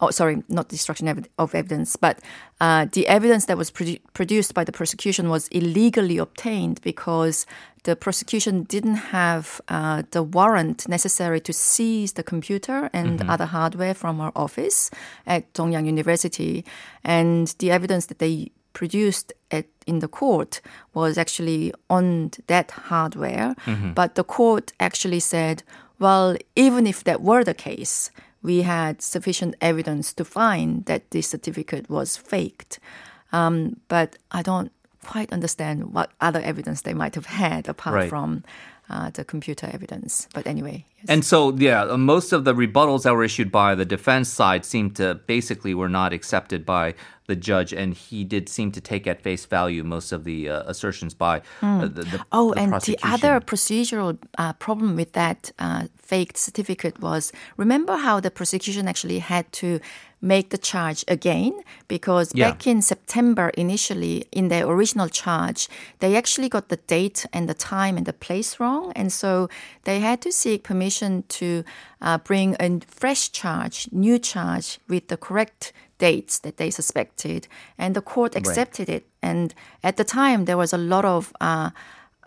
Oh, 0.02 0.11
sorry, 0.11 0.42
not 0.49 0.70
destruction 0.70 1.26
of 1.38 1.54
evidence, 1.54 1.97
but 1.97 2.20
uh, 2.61 2.87
the 2.90 3.06
evidence 3.06 3.44
that 3.47 3.59
was 3.59 3.70
produ- 3.70 4.00
produced 4.14 4.54
by 4.54 4.64
the 4.64 4.73
prosecution 4.73 5.28
was 5.28 5.47
illegally 5.49 6.16
obtained 6.16 6.80
because 6.80 7.44
the 7.82 7.97
prosecution 7.97 8.62
didn't 8.62 8.97
have 9.12 9.61
uh, 9.68 10.04
the 10.12 10.23
warrant 10.23 10.88
necessary 10.88 11.40
to 11.40 11.52
seize 11.52 12.14
the 12.14 12.23
computer 12.23 12.88
and 12.94 13.28
other 13.28 13.47
hardware 13.47 13.94
from 13.94 14.20
her 14.20 14.32
office 14.35 14.90
at 15.26 15.52
Dongyang 15.52 15.87
University. 15.87 16.64
And 17.04 17.49
the 17.59 17.70
evidence 17.70 18.06
that 18.06 18.20
they 18.20 18.52
produced 18.72 19.32
at, 19.50 19.66
in 19.86 19.98
the 20.00 20.08
court 20.08 20.60
was 20.94 21.18
actually 21.18 21.72
on 21.88 22.30
that 22.46 22.70
hardware. 22.70 23.54
But 23.94 24.14
the 24.14 24.24
court 24.24 24.72
actually 24.78 25.20
said, 25.20 25.62
well, 25.98 26.36
even 26.56 26.86
if 26.86 27.04
that 27.04 27.20
were 27.22 27.44
the 27.44 27.54
case, 27.54 28.10
we 28.42 28.62
had 28.62 29.02
sufficient 29.02 29.54
evidence 29.60 30.14
to 30.14 30.24
find 30.24 30.84
that 30.86 31.10
this 31.10 31.28
certificate 31.28 31.90
was 31.90 32.16
faked. 32.16 32.78
Um, 33.32 33.76
but 33.88 34.16
I 34.30 34.42
don't 34.42 34.72
quite 35.04 35.32
understand 35.32 35.92
what 35.94 36.10
other 36.20 36.40
evidence 36.40 36.82
they 36.82 36.94
might 36.94 37.14
have 37.14 37.26
had 37.26 37.68
apart 37.68 37.94
Right. 37.96 38.08
from 38.08 38.42
uh, 38.90 39.11
the 39.11 39.25
computer 39.25 39.70
evidence. 39.73 40.28
But 40.35 40.47
anyway, 40.47 40.85
yes. 40.99 41.06
And 41.09 41.25
so, 41.25 41.54
yeah, 41.56 41.85
uh, 41.85 41.97
most 41.97 42.32
of 42.32 42.44
the 42.44 42.54
rebuttals 42.54 43.04
that 43.04 43.14
were 43.14 43.25
issued 43.25 43.50
by 43.50 43.75
the 43.75 43.85
defense 43.85 44.28
side 44.28 44.64
seemed 44.64 44.97
to 44.97 45.14
basically 45.26 45.75
were 45.75 45.88
not 45.88 46.12
accepted 46.12 46.66
by 46.66 46.94
the 47.30 47.37
judge, 47.37 47.73
and 47.73 47.94
he 47.94 48.25
did 48.25 48.49
seem 48.49 48.73
to 48.73 48.80
take 48.80 49.06
at 49.06 49.23
face 49.23 49.47
value 49.47 49.85
most 49.85 50.11
of 50.11 50.25
the 50.25 50.49
uh, 50.49 50.64
assertions 50.66 51.14
by 51.14 51.40
uh, 51.62 51.87
the, 51.87 52.02
the 52.02 52.25
Oh, 52.32 52.52
the 52.52 52.61
and 52.61 52.73
the 52.82 52.99
other 53.04 53.40
procedural 53.40 54.18
uh, 54.37 54.52
problem 54.54 54.97
with 54.97 55.12
that 55.12 55.52
uh, 55.61 55.87
faked 55.97 56.37
certificate 56.37 57.00
was 57.00 57.32
remember 57.56 57.97
how 57.97 58.18
the 58.18 58.32
prosecution 58.32 58.88
actually 58.88 59.20
had 59.20 59.50
to 59.52 59.78
make 60.20 60.50
the 60.50 60.58
charge 60.58 61.04
again 61.08 61.52
because 61.88 62.32
Yeah. 62.34 62.50
back 62.50 62.66
in 62.66 62.82
September 62.82 63.48
initially 63.56 64.24
in 64.32 64.48
their 64.48 64.66
original 64.66 65.08
charge 65.08 65.68
they 65.98 66.14
actually 66.16 66.48
got 66.48 66.68
the 66.68 66.78
date 66.86 67.26
and 67.32 67.48
the 67.48 67.54
time 67.54 67.96
and 67.96 68.06
the 68.06 68.12
place 68.12 68.60
wrong. 68.60 68.92
And 68.94 69.12
so 69.12 69.48
they 69.84 70.00
had 70.00 70.20
to 70.22 70.30
seek 70.32 70.62
permission 70.62 71.24
to 71.38 71.64
uh, 72.02 72.18
bring 72.18 72.56
a 72.60 72.80
fresh 72.86 73.30
charge 73.32 73.88
new 73.92 74.18
charge 74.18 74.78
with 74.88 75.08
the 75.08 75.16
correct 75.16 75.72
dates 75.98 76.38
that 76.40 76.56
they 76.56 76.70
suspected. 76.70 77.46
And 77.78 77.94
the 77.94 78.00
court 78.02 78.34
accepted 78.36 78.88
it. 78.88 79.04
And 79.22 79.54
at 79.82 79.96
the 79.96 80.04
time 80.04 80.44
there 80.44 80.56
was 80.56 80.72
a 80.72 80.78
lot 80.78 81.04
of 81.04 81.32
uh, 81.40 81.70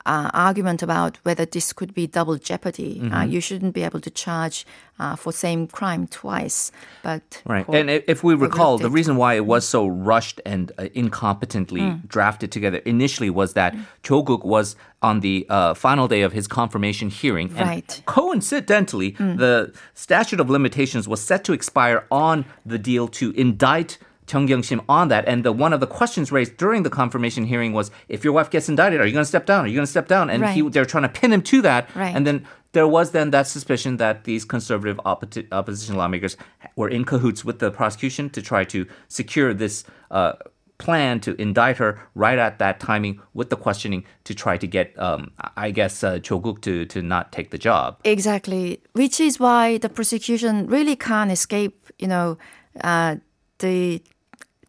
uh, 0.06 0.30
argument 0.34 0.84
about 0.84 1.18
whether 1.24 1.46
this 1.46 1.74
could 1.74 1.94
be 1.94 2.08
double 2.08 2.38
jeopardy. 2.38 3.00
Mm-hmm. 3.00 3.14
Uh, 3.14 3.24
you 3.24 3.40
shouldn't 3.42 3.74
be 3.74 3.84
able 3.84 4.02
to 4.02 4.10
charge 4.10 4.66
uh, 5.00 5.16
for 5.16 5.32
same 5.32 5.68
crime 5.68 6.08
twice. 6.08 6.72
But 7.02 7.42
Right. 7.46 7.68
And 7.70 7.90
if 7.90 8.24
we 8.24 8.34
recall, 8.36 8.78
the 8.78 8.90
reason 8.90 9.16
why 9.16 9.36
it 9.36 9.46
was 9.46 9.68
so 9.68 9.88
rushed 9.88 10.42
and 10.46 10.72
uh, 10.78 10.84
incompetently 10.96 11.82
Hmm. 11.84 12.06
drafted 12.08 12.52
together 12.52 12.78
initially 12.86 13.30
was 13.30 13.54
that 13.54 13.76
Cho 14.04 14.22
Guk 14.22 14.44
was 14.46 14.76
on 15.02 15.20
the 15.22 15.46
uh, 15.50 15.74
final 15.74 16.08
day 16.08 16.22
of 16.22 16.32
his 16.34 16.48
confirmation 16.48 17.10
hearing. 17.10 17.50
And 17.58 17.68
Right. 17.68 18.02
Coincidentally, 18.06 19.12
the 19.12 19.74
statute 19.94 20.40
of 20.40 20.50
limitations 20.50 21.08
was 21.08 21.22
set 21.22 21.44
to 21.46 21.54
expire 21.54 22.06
on 22.12 22.46
the 22.66 22.78
deal 22.78 23.08
to 23.20 23.32
indict 23.32 23.98
Chung 24.28 24.48
Kyung-shim 24.48 24.84
on 24.88 25.08
that. 25.10 25.26
And 25.28 25.44
the 25.44 25.52
one 25.52 25.74
of 25.74 25.80
the 25.80 25.88
questions 25.88 26.32
raised 26.32 26.58
during 26.58 26.84
the 26.84 26.90
confirmation 26.90 27.46
hearing 27.46 27.74
was, 27.74 27.92
if 28.08 28.24
your 28.24 28.34
wife 28.34 28.50
gets 28.50 28.70
indicted, 28.70 29.02
are 29.02 29.06
you 29.06 29.14
going 29.14 29.24
to 29.24 29.30
step 29.30 29.46
down? 29.46 29.66
Are 29.66 29.68
you 29.68 29.76
going 29.76 29.86
to 29.86 29.92
step 29.92 30.08
down? 30.08 30.30
And 30.30 30.46
he, 30.46 30.62
they're 30.70 30.86
trying 30.86 31.04
to 31.04 31.10
pin 31.10 31.34
him 31.34 31.42
to 31.44 31.62
that. 31.62 31.94
Right. 31.96 32.16
And 32.16 32.26
then 32.26 32.46
there 32.72 32.88
was 32.88 33.12
then 33.12 33.32
that 33.32 33.48
suspicion 33.48 33.98
that 33.98 34.24
these 34.24 34.46
conservative 34.46 34.98
oppo- 35.06 35.48
opposition 35.52 35.96
lawmakers 35.96 36.38
were 36.76 36.90
in 36.90 37.06
cahoots 37.06 37.46
with 37.46 37.60
the 37.60 37.70
prosecution 37.70 38.30
to 38.32 38.42
try 38.42 38.64
to 38.66 38.88
secure 39.08 39.54
this 39.54 39.84
uh, 40.10 40.34
plan 40.80 41.20
to 41.20 41.40
indict 41.40 41.78
her 41.78 42.02
right 42.16 42.40
at 42.40 42.58
that 42.60 42.80
timing 42.80 43.22
with 43.34 43.50
the 43.50 43.56
questioning 43.56 44.04
to 44.24 44.34
try 44.34 44.58
to 44.58 44.66
get, 44.68 44.98
um, 45.00 45.32
I 45.56 45.70
guess, 45.72 46.04
uh, 46.04 46.20
Cho 46.20 46.40
Guk 46.40 46.62
to, 46.64 46.86
to 46.86 47.02
not 47.02 47.32
take 47.32 47.52
the 47.52 47.60
job. 47.60 48.00
Exactly, 48.04 48.82
which 48.94 49.20
is 49.20 49.40
why 49.40 49.78
the 49.78 49.88
prosecution 49.88 50.66
really 50.68 50.96
can't 50.96 51.32
escape, 51.32 51.90
you 52.00 52.08
know, 52.08 52.38
uh, 52.84 53.18
the 53.60 54.02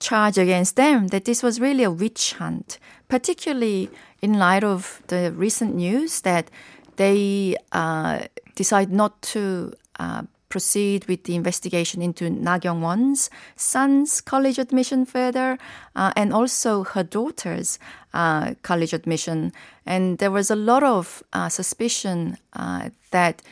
charge 0.05 0.37
against 0.37 0.77
them 0.77 1.09
that 1.09 1.25
this 1.25 1.43
was 1.43 1.61
really 1.61 1.85
a 1.85 1.91
witch 1.91 2.35
hunt, 2.35 2.79
particularly 3.09 3.89
in 4.21 4.39
light 4.39 4.63
of 4.63 5.03
the 5.09 5.33
recent 5.33 5.75
news 5.75 6.21
that 6.21 6.51
they 6.97 7.57
uh, 7.73 8.19
decide 8.55 8.93
not 8.93 9.21
to 9.23 9.73
uh, 9.99 10.23
proceed 10.49 11.05
with 11.07 11.25
the 11.25 11.35
investigation 11.35 12.03
into 12.03 12.31
Na 12.31 12.59
Kyung-won's 12.59 13.31
son's 13.57 14.21
college 14.21 14.59
admission 14.59 15.07
further, 15.07 15.59
uh, 15.97 16.13
and 16.15 16.33
also 16.33 16.85
her 16.85 17.03
daughter's 17.03 17.79
uh, 18.13 18.55
college 18.63 18.93
admission. 18.93 19.53
And 19.87 20.19
there 20.19 20.31
was 20.31 20.51
a 20.51 20.57
lot 20.71 20.83
of 20.85 21.25
uh, 21.33 21.49
suspicion 21.49 22.37
uh, 22.53 22.91
that 23.11 23.43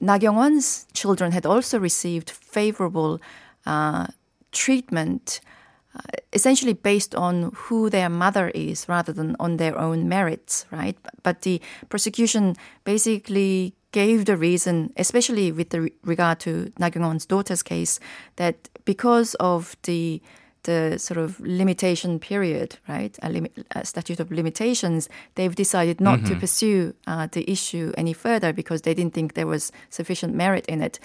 Na 0.00 0.18
Kyung-won's 0.18 0.86
children 0.92 1.32
had 1.32 1.46
also 1.46 1.78
received 1.78 2.30
favorable 2.30 3.20
uh, 3.66 4.06
treatment, 4.52 5.40
uh, 5.94 6.00
essentially 6.32 6.72
based 6.72 7.14
on 7.14 7.52
who 7.54 7.90
their 7.90 8.08
mother 8.08 8.50
is 8.50 8.88
rather 8.88 9.12
than 9.12 9.36
on 9.40 9.56
their 9.56 9.78
own 9.78 10.08
merits, 10.08 10.66
right? 10.70 10.96
But 11.22 11.42
the 11.42 11.60
prosecution 11.88 12.56
basically 12.84 13.74
gave 13.92 14.24
the 14.24 14.36
reason, 14.36 14.92
especially 14.96 15.50
with 15.50 15.70
the 15.70 15.80
re- 15.82 15.92
regard 16.04 16.38
to 16.40 16.72
Na 16.78 16.90
Kyung-won's 16.90 17.26
daughter's 17.26 17.62
case, 17.62 17.98
that 18.36 18.68
because 18.84 19.34
of 19.40 19.76
the 19.82 20.22
the 20.64 20.98
sort 20.98 21.16
of 21.16 21.40
limitation 21.40 22.18
period, 22.18 22.76
right? 22.86 23.18
A, 23.22 23.30
lim- 23.30 23.48
a 23.70 23.84
statute 23.84 24.20
of 24.20 24.30
limitations, 24.30 25.08
they've 25.34 25.54
decided 25.54 26.00
not 26.02 26.24
to 26.26 26.36
pursue 26.36 26.94
uh, 27.06 27.28
the 27.32 27.50
issue 27.50 27.92
any 27.96 28.12
further 28.12 28.52
because 28.52 28.82
they 28.82 28.92
didn't 28.92 29.14
think 29.14 29.32
there 29.32 29.46
was 29.46 29.72
sufficient 29.88 30.34
merit 30.34 30.66
in 30.66 30.82
it. 30.82 31.00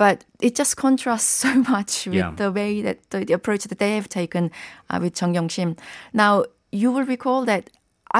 But 0.00 0.24
it 0.40 0.58
just 0.58 0.76
contrasts 0.76 1.26
so 1.44 1.54
much 1.54 2.06
with 2.06 2.14
Yeah. 2.14 2.32
the 2.36 2.50
way 2.50 2.82
that 2.82 2.96
the, 3.10 3.24
the 3.24 3.34
approach 3.34 3.64
that 3.64 3.78
they 3.78 3.94
have 3.96 4.08
taken 4.08 4.50
uh, 4.88 4.98
with 5.02 5.14
Chung 5.14 5.34
Kyung-shim. 5.34 5.76
Now, 6.12 6.44
you 6.72 6.90
will 6.94 7.04
recall 7.06 7.44
that 7.44 7.70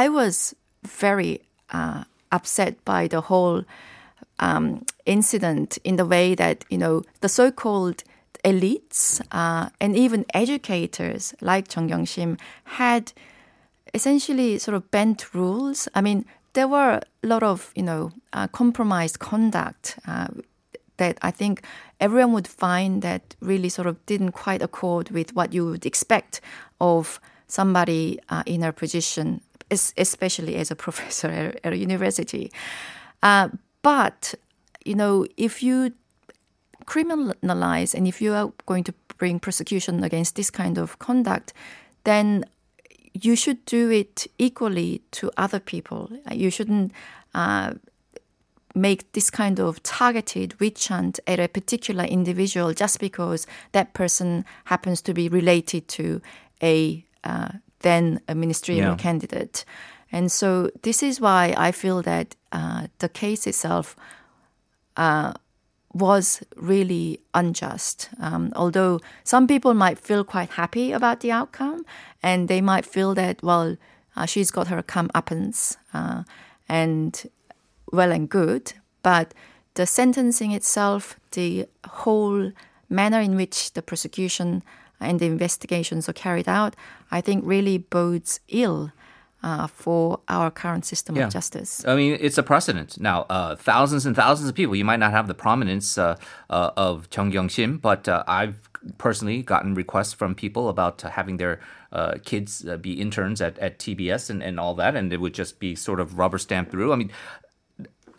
I 0.05 0.09
was 0.09 0.55
very 0.87 1.41
uh, 1.73 2.05
upset 2.31 2.75
by 2.85 3.09
the 3.09 3.21
whole 3.21 3.63
um, 4.39 4.85
incident 5.07 5.79
in 5.83 5.97
the 5.97 6.05
way 6.05 6.35
that 6.37 6.65
you 6.71 6.79
know 6.79 7.03
the 7.21 7.29
so-called 7.29 8.03
elites 8.45 9.21
uh, 9.33 9.69
and 9.81 9.97
even 9.97 10.25
educators 10.35 11.35
like 11.41 11.69
Chung 11.69 11.89
Kyung-shim 11.89 12.39
had 12.65 13.13
essentially 13.95 14.59
sort 14.59 14.75
of 14.77 14.83
bent 14.91 15.35
rules. 15.35 15.89
I 15.95 16.01
mean, 16.03 16.25
there 16.53 16.69
were 16.69 17.01
a 17.23 17.27
lot 17.27 17.43
of 17.43 17.73
you 17.75 17.83
know 17.85 18.11
uh, 18.35 18.49
compromised 18.49 19.19
conduct. 19.19 19.99
Uh, 20.07 20.29
that 21.01 21.19
I 21.23 21.33
think 21.33 21.63
everyone 21.99 22.33
would 22.35 22.47
find 22.47 23.03
that 23.03 23.35
really 23.41 23.69
sort 23.69 23.89
of 23.89 23.97
didn't 24.07 24.33
quite 24.33 24.63
accord 24.63 25.11
with 25.11 25.35
what 25.35 25.53
you 25.53 25.65
would 25.67 25.87
expect 25.87 26.41
of 26.81 27.19
somebody 27.49 28.21
uh, 28.29 28.45
in 28.47 28.63
a 28.63 28.73
position, 28.73 29.41
especially 29.97 30.57
as 30.57 30.71
a 30.71 30.77
professor 30.87 31.29
at, 31.29 31.61
at 31.65 31.73
a 31.73 31.77
university. 31.77 32.53
Uh, 33.23 33.49
but 33.83 34.35
you 34.85 34.95
know, 34.95 35.27
if 35.37 35.63
you 35.63 35.93
criminalize 36.85 37.95
and 37.95 38.07
if 38.07 38.21
you 38.21 38.33
are 38.35 38.53
going 38.67 38.85
to 38.85 38.95
bring 39.19 39.41
prosecution 39.41 40.05
against 40.05 40.37
this 40.37 40.51
kind 40.51 40.79
of 40.79 40.99
conduct, 40.99 41.53
then 42.05 42.45
you 43.13 43.37
should 43.37 43.65
do 43.65 43.91
it 43.91 44.27
equally 44.39 45.03
to 45.11 45.31
other 45.37 45.61
people. 45.61 46.11
You 46.31 46.51
shouldn't 46.51 46.93
uh, 47.35 47.75
make 48.75 49.13
this 49.13 49.31
kind 49.31 49.59
of 49.59 49.83
targeted 49.83 50.59
witch 50.61 50.89
hunt 50.89 51.21
at 51.27 51.41
a 51.41 51.49
particular 51.49 52.05
individual 52.05 52.73
just 52.73 53.01
because 53.01 53.47
that 53.73 53.93
person 53.95 54.45
happens 54.65 55.03
to 55.03 55.15
be 55.15 55.29
related 55.29 55.89
to 55.89 56.21
a 56.63 57.05
uh, 57.25 57.49
then 57.81 58.21
a 58.29 58.35
ministerial 58.35 58.91
Yeah. 58.91 58.97
candidate. 58.97 59.65
And 60.13 60.31
so 60.31 60.71
this 60.83 61.03
is 61.03 61.21
why 61.21 61.55
I 61.57 61.73
feel 61.73 62.03
that 62.03 62.35
uh, 62.53 62.87
the 62.99 63.09
case 63.09 63.47
itself 63.47 63.97
uh, 64.97 65.33
was 65.93 66.43
really 66.57 67.21
unjust. 67.35 68.11
Um, 68.21 68.53
although 68.55 69.01
some 69.25 69.47
people 69.47 69.75
might 69.75 69.99
feel 69.99 70.25
quite 70.25 70.51
happy 70.51 70.93
about 70.93 71.21
the 71.21 71.33
outcome, 71.33 71.85
and 72.23 72.49
they 72.49 72.61
might 72.61 72.87
feel 72.87 73.15
that 73.15 73.43
well, 73.43 73.77
uh, 74.17 74.27
she's 74.27 74.51
got 74.51 74.69
her 74.69 74.83
comeuppance, 74.83 75.77
uh, 75.95 76.23
and 76.69 77.29
well 77.93 78.13
and 78.13 78.29
good. 78.29 78.73
But 79.03 79.35
the 79.75 79.87
sentencing 79.87 80.53
itself, 80.53 81.19
the 81.33 81.67
whole 81.87 82.53
manner 82.89 83.21
in 83.21 83.37
which 83.37 83.73
the 83.73 83.83
prosecution 83.83 84.63
and 85.01 85.21
the 85.21 85.27
investigations 85.27 86.09
are 86.09 86.13
carried 86.13 86.49
out, 86.49 86.77
I 87.11 87.21
think 87.21 87.45
really 87.47 87.79
bodes 87.79 88.41
ill 88.49 88.93
uh, 89.43 89.67
for 89.69 90.21
our 90.29 90.51
current 90.51 90.85
system 90.85 91.17
Yeah. 91.17 91.27
of 91.27 91.33
justice. 91.33 91.83
I 91.87 91.97
mean, 91.97 92.19
it's 92.21 92.37
a 92.37 92.43
precedent. 92.43 93.01
Now, 93.01 93.25
uh, 93.31 93.57
thousands 93.57 94.05
and 94.05 94.15
thousands 94.15 94.51
of 94.51 94.55
people, 94.55 94.77
you 94.77 94.85
might 94.85 94.99
not 94.99 95.13
have 95.13 95.29
the 95.29 95.35
prominence 95.35 95.97
uh, 95.97 96.17
uh, 96.51 96.71
of 96.77 97.09
Chung 97.09 97.33
Kyung 97.33 97.49
Shim, 97.49 97.81
but 97.81 98.07
uh, 98.09 98.23
I've 98.29 98.69
personally 98.99 99.43
gotten 99.43 99.75
requests 99.75 100.13
from 100.13 100.35
people 100.35 100.69
about 100.69 101.03
uh, 101.05 101.11
having 101.11 101.39
their 101.39 101.61
uh, 101.93 102.15
kids 102.25 102.67
uh, 102.69 102.77
be 102.77 103.01
interns 103.01 103.41
at, 103.41 103.59
at 103.59 103.79
TBS 103.79 104.29
and, 104.31 104.43
and 104.43 104.61
all 104.61 104.75
that, 104.75 104.95
and 104.95 105.11
it 105.13 105.21
would 105.21 105.35
just 105.35 105.59
be 105.59 105.75
sort 105.75 106.01
of 106.01 106.19
rubber 106.19 106.39
stamped 106.39 106.71
through. 106.71 106.93
I 106.93 106.97
mean, 106.97 107.11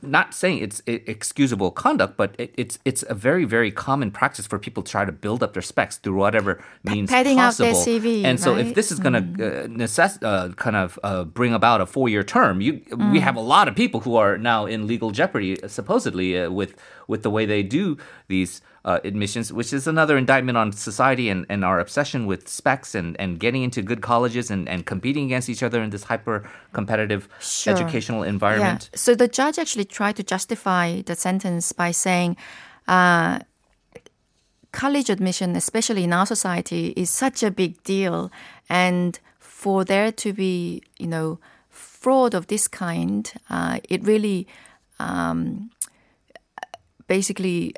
not 0.01 0.33
saying 0.33 0.59
it's 0.59 0.81
excusable 0.85 1.71
conduct, 1.71 2.17
but 2.17 2.35
it, 2.37 2.53
it's 2.57 2.79
it's 2.85 3.03
a 3.07 3.13
very 3.13 3.45
very 3.45 3.71
common 3.71 4.11
practice 4.11 4.47
for 4.47 4.59
people 4.59 4.83
to 4.83 4.91
try 4.91 5.05
to 5.05 5.11
build 5.11 5.43
up 5.43 5.53
their 5.53 5.61
specs 5.61 5.97
through 5.97 6.15
whatever 6.15 6.63
means 6.83 7.09
padding 7.09 7.39
out 7.39 7.55
their 7.57 7.73
possible. 7.73 7.99
CV, 7.99 8.23
and 8.23 8.39
so 8.39 8.57
if 8.57 8.73
this 8.75 8.91
is 8.91 8.99
going 8.99 9.13
to 9.13 9.19
uh, 9.19 9.67
necess- 9.67 10.21
uh, 10.23 10.53
kind 10.53 10.75
of 10.75 10.99
uh, 11.03 11.23
bring 11.23 11.53
about 11.53 11.81
a 11.81 11.85
four 11.85 12.09
year 12.09 12.23
term, 12.23 12.61
you 12.61 12.81
we 13.11 13.19
have 13.19 13.35
a 13.35 13.41
lot 13.41 13.67
of 13.67 13.75
people 13.75 14.01
who 14.01 14.15
are 14.15 14.37
now 14.37 14.65
in 14.65 14.87
legal 14.87 15.11
jeopardy, 15.11 15.57
supposedly 15.67 16.37
uh, 16.37 16.49
with 16.49 16.75
with 17.07 17.23
the 17.23 17.29
way 17.29 17.45
they 17.45 17.63
do 17.63 17.97
these. 18.27 18.61
Uh, 18.83 18.99
admissions, 19.03 19.53
which 19.53 19.73
is 19.73 19.85
another 19.85 20.17
indictment 20.17 20.57
on 20.57 20.71
society 20.71 21.29
and, 21.29 21.45
and 21.49 21.63
our 21.63 21.79
obsession 21.79 22.25
with 22.25 22.47
specs 22.47 22.95
and, 22.95 23.15
and 23.21 23.39
getting 23.39 23.61
into 23.61 23.79
good 23.83 24.01
colleges 24.01 24.49
and, 24.49 24.67
and 24.67 24.87
competing 24.87 25.25
against 25.25 25.49
each 25.49 25.61
other 25.61 25.83
in 25.83 25.91
this 25.91 26.05
hyper 26.05 26.49
competitive 26.73 27.29
Sure. 27.39 27.73
educational 27.75 28.23
environment. 28.23 28.89
Yeah. 28.91 28.97
So 28.97 29.13
the 29.13 29.27
judge 29.27 29.59
actually 29.59 29.85
tried 29.85 30.15
to 30.15 30.23
justify 30.23 31.03
the 31.03 31.15
sentence 31.15 31.71
by 31.73 31.91
saying, 31.91 32.37
uh, 32.87 33.41
college 34.71 35.11
admission, 35.11 35.55
especially 35.55 36.03
in 36.03 36.11
our 36.11 36.25
society, 36.25 36.93
is 36.97 37.11
such 37.11 37.43
a 37.43 37.51
big 37.51 37.83
deal, 37.83 38.31
and 38.67 39.19
for 39.37 39.85
there 39.85 40.11
to 40.11 40.33
be, 40.33 40.81
you 40.97 41.07
know, 41.07 41.37
fraud 41.69 42.33
of 42.33 42.47
this 42.47 42.67
kind, 42.67 43.31
uh, 43.47 43.77
it 43.89 44.03
really 44.03 44.47
um, 44.97 45.69
basically 47.07 47.75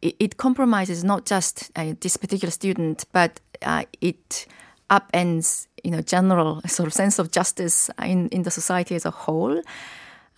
it, 0.00 0.36
compromises 0.36 1.04
not 1.04 1.26
just 1.26 1.70
uh, 1.76 1.94
this 2.00 2.16
particular 2.16 2.50
student, 2.50 3.04
but 3.12 3.40
uh, 3.62 3.84
it 4.00 4.46
upends 4.90 5.66
you 5.82 5.90
know 5.90 6.02
general 6.02 6.60
sort 6.66 6.86
of 6.86 6.92
sense 6.92 7.18
of 7.18 7.30
justice 7.30 7.90
in 8.02 8.28
in 8.28 8.42
the 8.42 8.50
society 8.50 8.94
as 8.94 9.06
a 9.06 9.10
whole. 9.10 9.62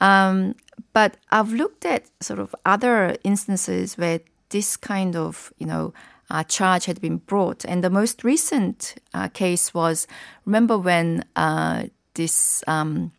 Um, 0.01 0.55
but 0.93 1.17
I've 1.31 1.53
looked 1.53 1.85
at 1.85 2.11
sort 2.21 2.41
of 2.41 2.55
other 2.65 3.17
instances 3.25 3.97
where 3.97 4.21
this 4.51 4.77
kind 4.77 5.17
of 5.17 5.53
you 5.59 5.67
know 5.67 5.93
uh, 6.31 6.45
charge 6.45 6.87
had 6.87 7.01
been 7.01 7.19
brought, 7.19 7.65
and 7.65 7.85
the 7.85 7.91
most 7.91 8.25
recent 8.25 8.95
uh, 9.13 9.29
case 9.29 9.75
was 9.75 10.07
remember 10.47 10.79
when 10.79 11.25
uh, 11.37 11.85
this 12.15 12.65
um, 12.67 13.13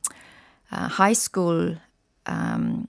uh, 0.71 0.87
high 0.87 1.13
school 1.13 1.75
um, 2.25 2.87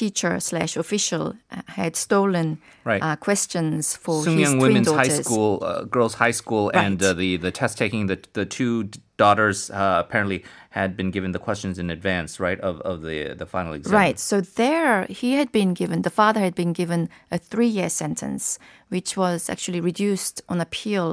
teacher 0.00 0.40
slash 0.40 0.76
official 0.76 1.24
uh, 1.50 1.62
had 1.78 1.94
stolen 1.96 2.58
Right. 2.84 3.02
uh, 3.02 3.16
questions 3.16 3.96
for 3.96 4.16
his 4.20 4.26
Sookmyung 4.26 4.58
twin 4.58 4.58
Women's 4.60 4.86
daughters. 4.88 5.16
High 5.16 5.22
School, 5.22 5.52
uh, 5.62 5.84
girls' 5.96 6.14
high 6.24 6.36
school, 6.42 6.64
and 6.74 7.00
Right. 7.00 7.10
uh, 7.10 7.14
the 7.22 7.30
the 7.46 7.52
test 7.60 7.78
taking 7.78 8.08
the 8.12 8.18
the 8.38 8.44
two 8.44 8.74
daughters 9.16 9.70
uh, 9.70 10.04
apparently 10.04 10.38
had 10.70 10.90
been 10.98 11.10
given 11.16 11.30
the 11.32 11.38
questions 11.38 11.78
in 11.78 11.88
advance, 11.98 12.30
right, 12.46 12.60
of 12.60 12.74
of 12.90 12.96
the 13.08 13.32
the 13.40 13.46
final 13.46 13.72
exam. 13.78 13.94
Right. 14.02 14.18
So 14.20 14.36
there, 14.42 15.06
he 15.08 15.30
had 15.40 15.48
been 15.58 15.72
given, 15.80 16.02
the 16.02 16.10
father 16.22 16.40
had 16.40 16.54
been 16.54 16.72
given 16.74 17.08
a 17.30 17.38
three 17.50 17.72
year 17.78 17.88
sentence, 17.88 18.58
which 18.92 19.16
was 19.16 19.48
actually 19.48 19.80
reduced 19.80 20.42
on 20.52 20.60
appeal 20.60 21.08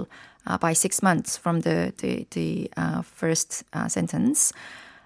uh, 0.48 0.58
by 0.58 0.74
six 0.74 1.02
months 1.02 1.38
from 1.38 1.62
the, 1.62 1.94
the, 2.02 2.26
the 2.32 2.50
uh, 2.76 3.02
first 3.22 3.64
uh, 3.74 3.88
sentence. 3.88 4.52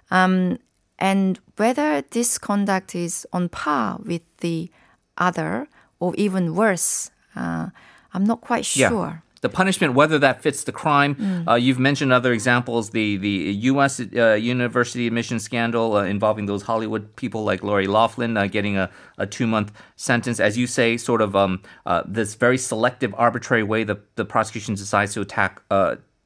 Um, 0.10 0.58
and 1.00 1.40
whether 1.58 2.02
this 2.02 2.38
conduct 2.38 2.96
is 2.96 3.28
on 3.34 3.50
par 3.50 4.00
with 4.04 4.22
the 4.38 4.70
other 5.18 5.68
or 6.00 6.14
even 6.16 6.56
worse, 6.56 7.12
uh, 7.36 7.70
I'm 8.14 8.24
not 8.24 8.42
quite 8.42 8.66
sure. 8.66 8.90
Yeah. 8.90 9.18
The 9.42 9.50
punishment, 9.50 9.94
whether 9.94 10.18
that 10.18 10.42
fits 10.42 10.64
the 10.64 10.72
crime. 10.72 11.16
Mm. 11.16 11.48
Uh, 11.48 11.54
you've 11.54 11.78
mentioned 11.78 12.12
other 12.12 12.34
examples, 12.34 12.90
the 12.92 13.18
the 13.18 13.54
U.S. 13.70 14.00
Uh, 14.00 14.34
university 14.34 15.06
admission 15.06 15.40
scandal 15.40 15.98
uh, 15.98 16.04
involving 16.04 16.48
those 16.48 16.64
Hollywood 16.64 17.16
people 17.16 17.44
like 17.44 17.62
Lori 17.62 17.86
Laughlin 17.86 18.38
uh, 18.38 18.48
getting 18.48 18.76
a, 18.76 18.90
a 19.20 19.28
two 19.28 19.46
month 19.46 19.72
sentence, 19.98 20.40
as 20.40 20.58
you 20.58 20.66
say, 20.66 20.98
sort 20.98 21.22
of 21.22 21.36
um, 21.36 21.62
uh, 21.86 22.02
this 22.08 22.34
very 22.34 22.58
selective, 22.58 23.14
arbitrary 23.18 23.62
way 23.62 23.84
the 23.84 24.00
the 24.16 24.26
prosecution 24.26 24.74
decides 24.74 25.14
to 25.14 25.22
attack. 25.22 25.62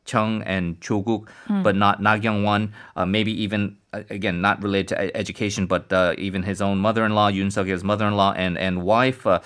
Chung 0.09 0.41
and 0.43 0.79
Choguk, 0.85 1.23
but 1.65 1.75
not 1.75 2.01
Na 2.01 2.17
Kyung-won. 2.17 2.73
Uh, 2.95 3.05
maybe 3.05 3.31
even 3.45 3.61
uh, 3.93 4.03
again 4.09 4.41
not 4.41 4.61
related 4.67 4.87
to 4.89 4.95
education, 5.23 5.67
but 5.73 5.93
uh, 5.93 6.27
even 6.27 6.43
his 6.51 6.59
own 6.67 6.77
mother-in-law, 6.87 7.29
Yoon 7.31 7.51
Suk-yeol's 7.51 7.83
mother-in-law 7.83 8.31
and 8.43 8.57
and 8.57 8.83
wife. 8.83 9.21
Uh, 9.25 9.39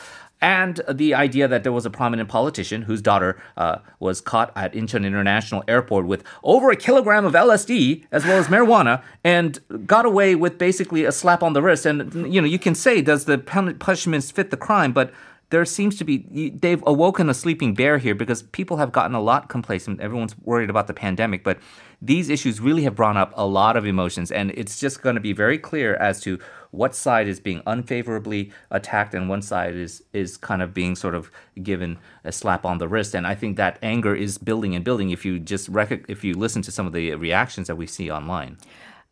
and 0.44 0.82
the 0.92 1.14
idea 1.16 1.48
that 1.48 1.64
there 1.64 1.72
was 1.72 1.86
a 1.86 1.90
prominent 1.90 2.28
politician 2.28 2.82
whose 2.82 3.02
daughter 3.02 3.42
uh, 3.56 3.78
was 4.02 4.20
caught 4.20 4.52
at 4.58 4.74
Incheon 4.74 5.06
International 5.06 5.64
Airport 5.70 6.06
with 6.06 6.22
over 6.44 6.70
a 6.70 6.76
kilogram 6.76 7.24
of 7.24 7.32
LSD 7.32 8.04
as 8.12 8.26
well 8.26 8.38
as 8.38 8.48
marijuana 8.48 9.02
and 9.24 9.60
got 9.88 10.06
away 10.06 10.36
with 10.36 10.58
basically 10.58 11.06
a 11.06 11.14
slap 11.14 11.44
on 11.44 11.54
the 11.54 11.62
wrist. 11.62 11.86
And 11.86 12.34
you 12.34 12.42
know, 12.42 12.48
you 12.56 12.60
can 12.60 12.76
say, 12.76 13.02
does 13.02 13.24
the 13.24 13.38
pun- 13.38 13.78
punishments 13.80 14.32
fit 14.32 14.52
the 14.52 14.58
crime? 14.58 14.92
But 14.92 15.14
there 15.54 15.66
seems 15.66 15.96
to 16.00 16.04
be 16.04 16.50
they've 16.50 16.84
awoken 16.88 17.30
a 17.30 17.34
sleeping 17.36 17.76
bear 17.76 18.00
here 18.00 18.16
because 18.16 18.42
people 18.42 18.78
have 18.78 18.92
gotten 18.92 19.14
a 19.14 19.22
lot 19.22 19.50
complacent. 19.50 20.02
Everyone's 20.02 20.36
worried 20.40 20.72
about 20.72 20.88
the 20.88 20.96
pandemic, 20.96 21.44
but 21.44 21.60
these 22.02 22.28
issues 22.28 22.60
really 22.60 22.82
have 22.86 22.96
brought 22.96 23.18
up 23.18 23.32
a 23.36 23.46
lot 23.46 23.78
of 23.78 23.86
emotions, 23.86 24.32
and 24.32 24.50
it's 24.56 24.80
just 24.80 25.04
going 25.04 25.14
to 25.14 25.22
be 25.22 25.32
very 25.32 25.60
clear 25.60 25.94
as 25.98 26.20
to 26.22 26.40
what 26.72 26.96
side 26.96 27.28
is 27.28 27.40
being 27.40 27.62
unfavorably 27.68 28.52
attacked 28.72 29.14
and 29.14 29.30
one 29.30 29.44
side 29.44 29.76
is 29.76 30.02
is 30.12 30.38
kind 30.38 30.64
of 30.64 30.74
being 30.74 30.96
sort 30.96 31.14
of 31.14 31.30
given 31.62 32.00
a 32.24 32.32
slap 32.32 32.66
on 32.66 32.80
the 32.80 32.88
wrist. 32.88 33.14
And 33.14 33.28
I 33.28 33.36
think 33.36 33.56
that 33.58 33.78
anger 33.84 34.16
is 34.16 34.40
building 34.40 34.74
and 34.74 34.84
building. 34.84 35.12
If 35.12 35.24
you 35.24 35.38
just 35.38 35.70
rec- 35.70 36.10
if 36.10 36.24
you 36.24 36.34
listen 36.34 36.64
to 36.64 36.72
some 36.72 36.88
of 36.88 36.94
the 36.94 37.14
reactions 37.14 37.68
that 37.68 37.76
we 37.76 37.86
see 37.86 38.10
online. 38.10 38.58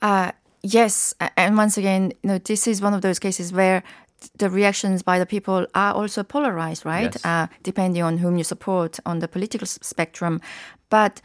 Uh, 0.02 0.32
yes, 0.64 1.14
and 1.38 1.56
once 1.56 1.78
again, 1.78 2.14
you 2.24 2.30
know, 2.30 2.40
this 2.40 2.66
is 2.66 2.82
one 2.82 2.96
of 2.96 3.02
those 3.02 3.20
cases 3.20 3.54
where 3.54 3.84
the 4.38 4.50
reactions 4.50 5.04
by 5.04 5.20
the 5.20 5.26
people 5.26 5.68
are 5.74 5.94
also 5.94 6.24
polarized, 6.24 6.86
right? 6.86 7.14
Yes. 7.14 7.26
Uh, 7.26 7.48
depending 7.64 8.04
on 8.04 8.18
whom 8.18 8.38
you 8.38 8.44
support 8.44 9.00
on 9.06 9.20
the 9.20 9.28
political 9.28 9.66
spectrum. 9.66 10.42
But 10.90 11.22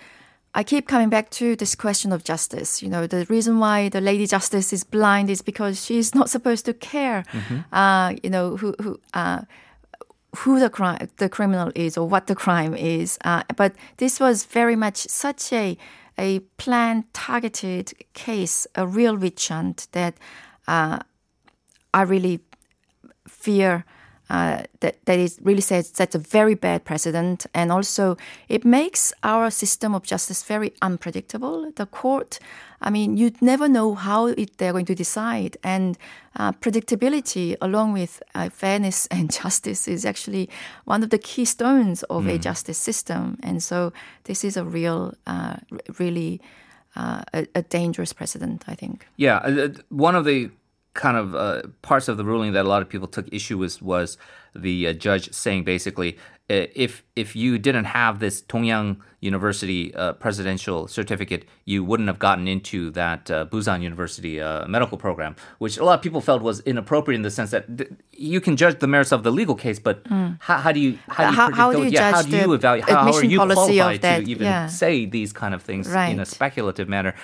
I 0.55 0.63
keep 0.63 0.89
coming 0.89 1.11
back 1.11 1.31
to 1.31 1.55
this 1.57 1.75
question 1.75 2.13
of 2.13 2.25
justice. 2.25 2.83
You 2.83 2.89
know, 2.89 3.07
the 3.07 3.27
reason 3.29 3.59
why 3.59 3.91
the 3.91 4.01
lady 4.01 4.27
justice 4.27 4.73
is 4.73 4.85
blind 4.85 5.29
is 5.31 5.43
because 5.43 5.85
she's 5.85 6.15
not 6.15 6.31
supposed 6.31 6.65
to 6.65 6.73
care. 6.73 7.25
Uh, 7.73 8.15
you 8.23 8.31
know, 8.31 8.57
who 8.57 8.75
who. 8.83 9.01
Uh, 9.15 9.43
who 10.41 10.61
the 10.61 10.69
crime, 10.69 11.09
the 11.17 11.31
criminal 11.31 11.73
is, 11.75 11.97
or 11.97 12.07
what 12.07 12.27
the 12.27 12.35
crime 12.35 12.75
is. 12.75 13.17
Uh, 13.25 13.43
but 13.57 13.73
this 13.97 14.21
was 14.21 14.45
very 14.45 14.77
much 14.77 14.99
such 15.09 15.51
a 15.51 15.79
a 16.19 16.41
planned, 16.59 17.05
targeted 17.13 17.93
case, 18.13 18.67
a 18.75 18.87
real 18.87 19.17
witch 19.17 19.49
hunt 19.49 19.89
that 19.93 20.15
uh, 20.67 20.99
I 21.93 22.03
really 22.03 22.39
fear 23.29 23.85
uh, 24.29 24.63
that 24.81 25.05
that 25.07 25.19
it 25.19 25.39
really 25.43 25.61
sets 25.61 25.91
sets 25.97 26.15
a 26.15 26.19
very 26.19 26.55
bad 26.55 26.85
precedent, 26.85 27.47
and 27.55 27.71
also 27.71 28.17
it 28.49 28.65
makes 28.65 29.13
our 29.23 29.51
system 29.51 29.95
of 29.95 30.03
justice 30.03 30.43
very 30.43 30.73
unpredictable. 30.83 31.71
The 31.77 31.87
court, 31.87 32.41
I 32.81 32.91
mean, 32.91 33.17
you'd 33.17 33.41
never 33.41 33.69
know 33.69 33.95
how 33.95 34.27
it, 34.27 34.59
they're 34.59 34.73
going 34.73 34.87
to 34.87 34.97
decide, 34.97 35.57
and 35.63 35.97
uh, 36.35 36.53
predictability, 36.53 37.55
along 37.61 37.93
with 37.93 38.21
uh, 38.35 38.49
fairness 38.49 39.07
and 39.13 39.31
justice, 39.31 39.87
is 39.87 40.05
actually 40.05 40.49
one 40.87 41.05
of 41.05 41.11
the 41.11 41.19
keystones 41.19 42.03
of 42.05 42.27
a 42.27 42.37
justice 42.39 42.79
system. 42.79 43.39
And 43.45 43.63
so, 43.63 43.93
this 44.25 44.43
is 44.43 44.57
a 44.57 44.65
real, 44.65 45.15
uh, 45.27 45.57
r- 45.71 45.79
really. 45.99 46.41
Uh, 46.99 47.23
a, 47.35 47.47
a 47.55 47.61
dangerous 47.61 48.15
precedent, 48.15 48.65
I 48.67 48.75
think. 48.75 49.07
Yeah, 49.17 49.37
uh, 49.45 49.69
one 49.91 50.17
of 50.17 50.25
the 50.25 50.49
kind 50.97 51.17
of 51.17 51.35
uh, 51.35 51.63
parts 51.83 52.09
of 52.09 52.17
the 52.17 52.25
ruling 52.25 52.53
that 52.55 52.65
a 52.65 52.69
lot 52.69 52.83
of 52.83 52.89
people 52.89 53.07
took 53.09 53.27
issue 53.33 53.59
with 53.59 53.81
was 53.83 54.19
the 54.55 54.89
uh, 54.89 54.93
judge 54.93 55.33
saying 55.33 55.65
basically 55.65 56.17
if 56.49 57.03
if 57.17 57.35
you 57.35 57.59
didn't 57.59 57.87
have 57.87 58.21
this 58.21 58.41
Dongyang 58.43 58.99
University 59.21 59.93
uh, 59.97 60.13
presidential 60.13 60.87
certificate, 60.87 61.43
you 61.65 61.83
wouldn't 61.83 62.07
have 62.09 62.21
gotten 62.21 62.47
into 62.47 62.91
that 62.93 63.29
uh, 63.31 63.47
Busan 63.47 63.83
University 63.83 64.41
uh, 64.41 64.65
medical 64.69 64.97
program, 64.97 65.35
which 65.59 65.77
a 65.77 65.85
lot 65.85 65.95
of 65.99 66.03
people 66.03 66.21
felt 66.21 66.43
was 66.43 66.61
inappropriate 66.61 67.17
in 67.19 67.23
the 67.23 67.33
sense 67.33 67.51
that 67.51 67.65
th- 67.79 67.91
you 68.13 68.41
can 68.41 68.55
judge 68.57 68.79
the 68.79 68.87
merits 68.87 69.11
of 69.11 69.25
the 69.25 69.33
legal 69.33 69.57
case, 69.57 69.81
but 69.81 70.07
how, 70.39 70.59
how 70.65 70.71
do 70.71 70.79
you 70.79 70.97
how 71.09 71.25
do 71.25 71.31
you, 71.31 71.37
How- 71.37 71.51
how 71.61 71.73
do 71.73 71.79
you 71.83 71.91
yeah, 71.91 72.13
how 72.13 72.23
do 72.23 72.37
you 72.37 72.53
evaluate 72.53 72.89
how, 72.89 73.03
how 73.11 73.13
are 73.19 73.25
you 73.25 73.39
qualified 73.39 74.03
that? 74.03 74.19
to 74.25 74.31
even 74.31 74.47
Yeah. 74.47 74.69
say 74.69 75.05
these 75.05 75.33
kind 75.33 75.53
of 75.53 75.63
things 75.63 75.89
in 75.89 76.21
a 76.21 76.25
speculative 76.27 76.89
manner? 76.89 77.15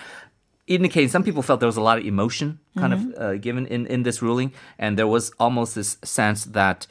Indicating 0.66 1.08
some 1.08 1.24
people 1.24 1.42
felt 1.42 1.60
there 1.60 1.66
was 1.66 1.76
a 1.76 1.82
lot 1.82 1.98
of 1.98 2.04
emotion 2.04 2.60
kind 2.78 2.92
Mm-hmm. 2.94 3.12
of 3.12 3.22
uh, 3.22 3.34
given 3.36 3.66
in, 3.66 3.86
in 3.86 4.02
this 4.04 4.22
ruling, 4.22 4.52
and 4.78 4.96
there 4.98 5.08
was 5.08 5.32
almost 5.38 5.74
this 5.74 5.98
sense 6.04 6.44
that 6.44 6.86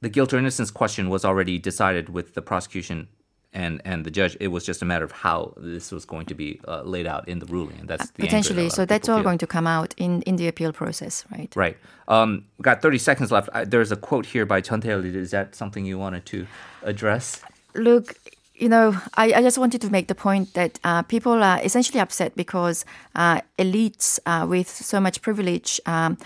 the 0.00 0.08
guilt 0.08 0.32
or 0.34 0.38
innocence 0.38 0.70
question 0.70 1.08
was 1.08 1.24
already 1.24 1.58
decided 1.58 2.08
with 2.08 2.34
the 2.34 2.42
prosecution 2.42 3.06
and, 3.54 3.80
and 3.84 4.04
the 4.04 4.10
judge. 4.10 4.36
It 4.40 4.48
was 4.48 4.64
just 4.66 4.82
a 4.82 4.84
matter 4.84 5.04
of 5.04 5.12
how 5.12 5.54
this 5.56 5.92
was 5.92 6.04
going 6.04 6.26
to 6.26 6.34
be 6.34 6.60
uh, 6.66 6.82
laid 6.82 7.06
out 7.06 7.28
in 7.28 7.38
the 7.38 7.46
ruling, 7.46 7.76
and 7.78 7.88
that's 7.88 8.10
that 8.10 8.18
a 8.18 8.22
Potentially. 8.22 8.64
lot 8.64 8.72
So 8.72 8.84
that's 8.84 9.08
all 9.08 9.18
feel. 9.18 9.24
going 9.24 9.38
to 9.38 9.46
come 9.46 9.66
out 9.68 9.94
in, 9.96 10.22
in 10.22 10.34
the 10.36 10.48
appeal 10.48 10.72
process, 10.72 11.24
right? 11.30 11.52
Right. 11.54 11.76
Um, 12.08 12.46
we've 12.58 12.64
got 12.64 12.82
30 12.82 12.98
seconds 12.98 13.30
left. 13.30 13.48
I, 13.54 13.64
there's 13.64 13.92
a 13.92 13.96
quote 13.96 14.26
here 14.26 14.44
by 14.44 14.60
Jeon 14.60 14.82
Tae-il. 14.82 15.04
Is 15.04 15.30
that 15.30 15.54
something 15.54 15.84
you 15.86 15.96
wanted 15.98 16.26
to 16.26 16.46
address? 16.82 17.40
Look, 17.76 18.16
you 18.62 18.68
know, 18.68 18.96
I, 19.14 19.32
I 19.32 19.42
just 19.42 19.58
wanted 19.58 19.80
to 19.80 19.90
make 19.90 20.06
the 20.06 20.14
point 20.14 20.54
that 20.54 20.78
uh, 20.84 21.02
people 21.02 21.42
are 21.42 21.60
essentially 21.64 21.98
upset 21.98 22.36
because 22.36 22.84
uh, 23.16 23.40
elites 23.58 24.20
uh, 24.24 24.46
with 24.46 24.68
so 24.68 25.00
much 25.00 25.20
privilege 25.20 25.80
um, 25.84 26.16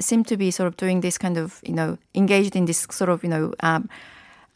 seem 0.00 0.24
to 0.24 0.36
be 0.36 0.50
sort 0.50 0.66
of 0.66 0.76
doing 0.76 1.00
this 1.00 1.16
kind 1.16 1.38
of, 1.38 1.60
you 1.64 1.72
know, 1.72 1.96
engaged 2.12 2.56
in 2.56 2.64
this 2.64 2.88
sort 2.90 3.08
of, 3.08 3.22
you 3.22 3.30
know, 3.30 3.54
um, 3.60 3.88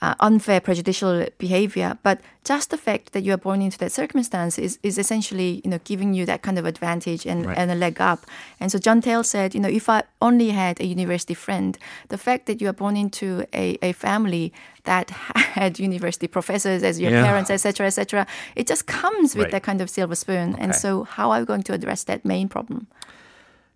uh, 0.02 0.14
unfair, 0.20 0.60
prejudicial 0.60 1.26
behavior. 1.38 1.96
But 2.02 2.20
just 2.44 2.70
the 2.70 2.76
fact 2.76 3.12
that 3.12 3.22
you 3.22 3.32
are 3.32 3.38
born 3.38 3.62
into 3.62 3.78
that 3.78 3.90
circumstance 3.92 4.58
is, 4.58 4.78
is 4.82 4.98
essentially, 4.98 5.62
you 5.64 5.70
know, 5.70 5.78
giving 5.84 6.12
you 6.12 6.26
that 6.26 6.42
kind 6.42 6.58
of 6.58 6.66
advantage 6.66 7.24
and, 7.26 7.46
Right. 7.46 7.56
and 7.56 7.70
a 7.70 7.74
leg 7.74 8.00
up. 8.00 8.26
And 8.60 8.70
so 8.70 8.78
Jeon 8.78 9.02
Tae-il 9.02 9.24
said, 9.24 9.54
you 9.54 9.60
know, 9.60 9.68
if 9.68 9.88
I 9.88 10.02
only 10.20 10.50
had 10.50 10.78
a 10.80 10.84
university 10.84 11.32
friend, 11.34 11.78
the 12.08 12.18
fact 12.18 12.44
that 12.46 12.60
you 12.60 12.68
are 12.68 12.74
born 12.74 12.96
into 12.96 13.46
a, 13.54 13.78
a 13.80 13.92
family 13.92 14.52
that 14.82 15.08
had 15.54 15.78
university 15.78 16.26
professors 16.28 16.82
as 16.82 17.00
your 17.00 17.10
Yeah. 17.12 17.24
parents, 17.24 17.48
etc., 17.50 17.86
etc., 17.86 18.26
it 18.56 18.66
just 18.66 18.86
comes 18.86 19.34
with 19.34 19.44
Right. 19.44 19.52
that 19.52 19.62
kind 19.62 19.80
of 19.80 19.88
silver 19.88 20.14
spoon. 20.16 20.54
And 20.58 20.74
so, 20.74 21.04
how 21.04 21.30
are 21.30 21.40
we 21.40 21.46
going 21.46 21.62
to 21.62 21.72
address 21.72 22.04
that 22.04 22.24
main 22.26 22.48
problem? 22.48 22.88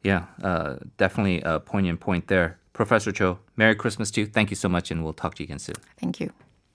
Yeah, 0.05 0.25
uh, 0.43 0.77
definitely 0.99 1.41
a 1.43 1.59
poignant 1.59 2.01
point 2.01 2.29
there. 2.29 2.58
Professor 2.79 3.11
Cho, 3.11 3.41
Merry 3.57 3.75
Christmas 3.75 4.09
to 4.13 4.21
you. 4.21 4.27
Thank 4.29 4.51
you 4.51 4.57
so 4.57 4.69
much, 4.69 4.93
and 4.93 5.03
we'll 5.03 5.13
talk 5.13 5.35
to 5.35 5.43
you 5.43 5.47
again 5.47 5.59
soon. 5.59 5.75
Thank 5.99 6.21
you. 6.21 6.33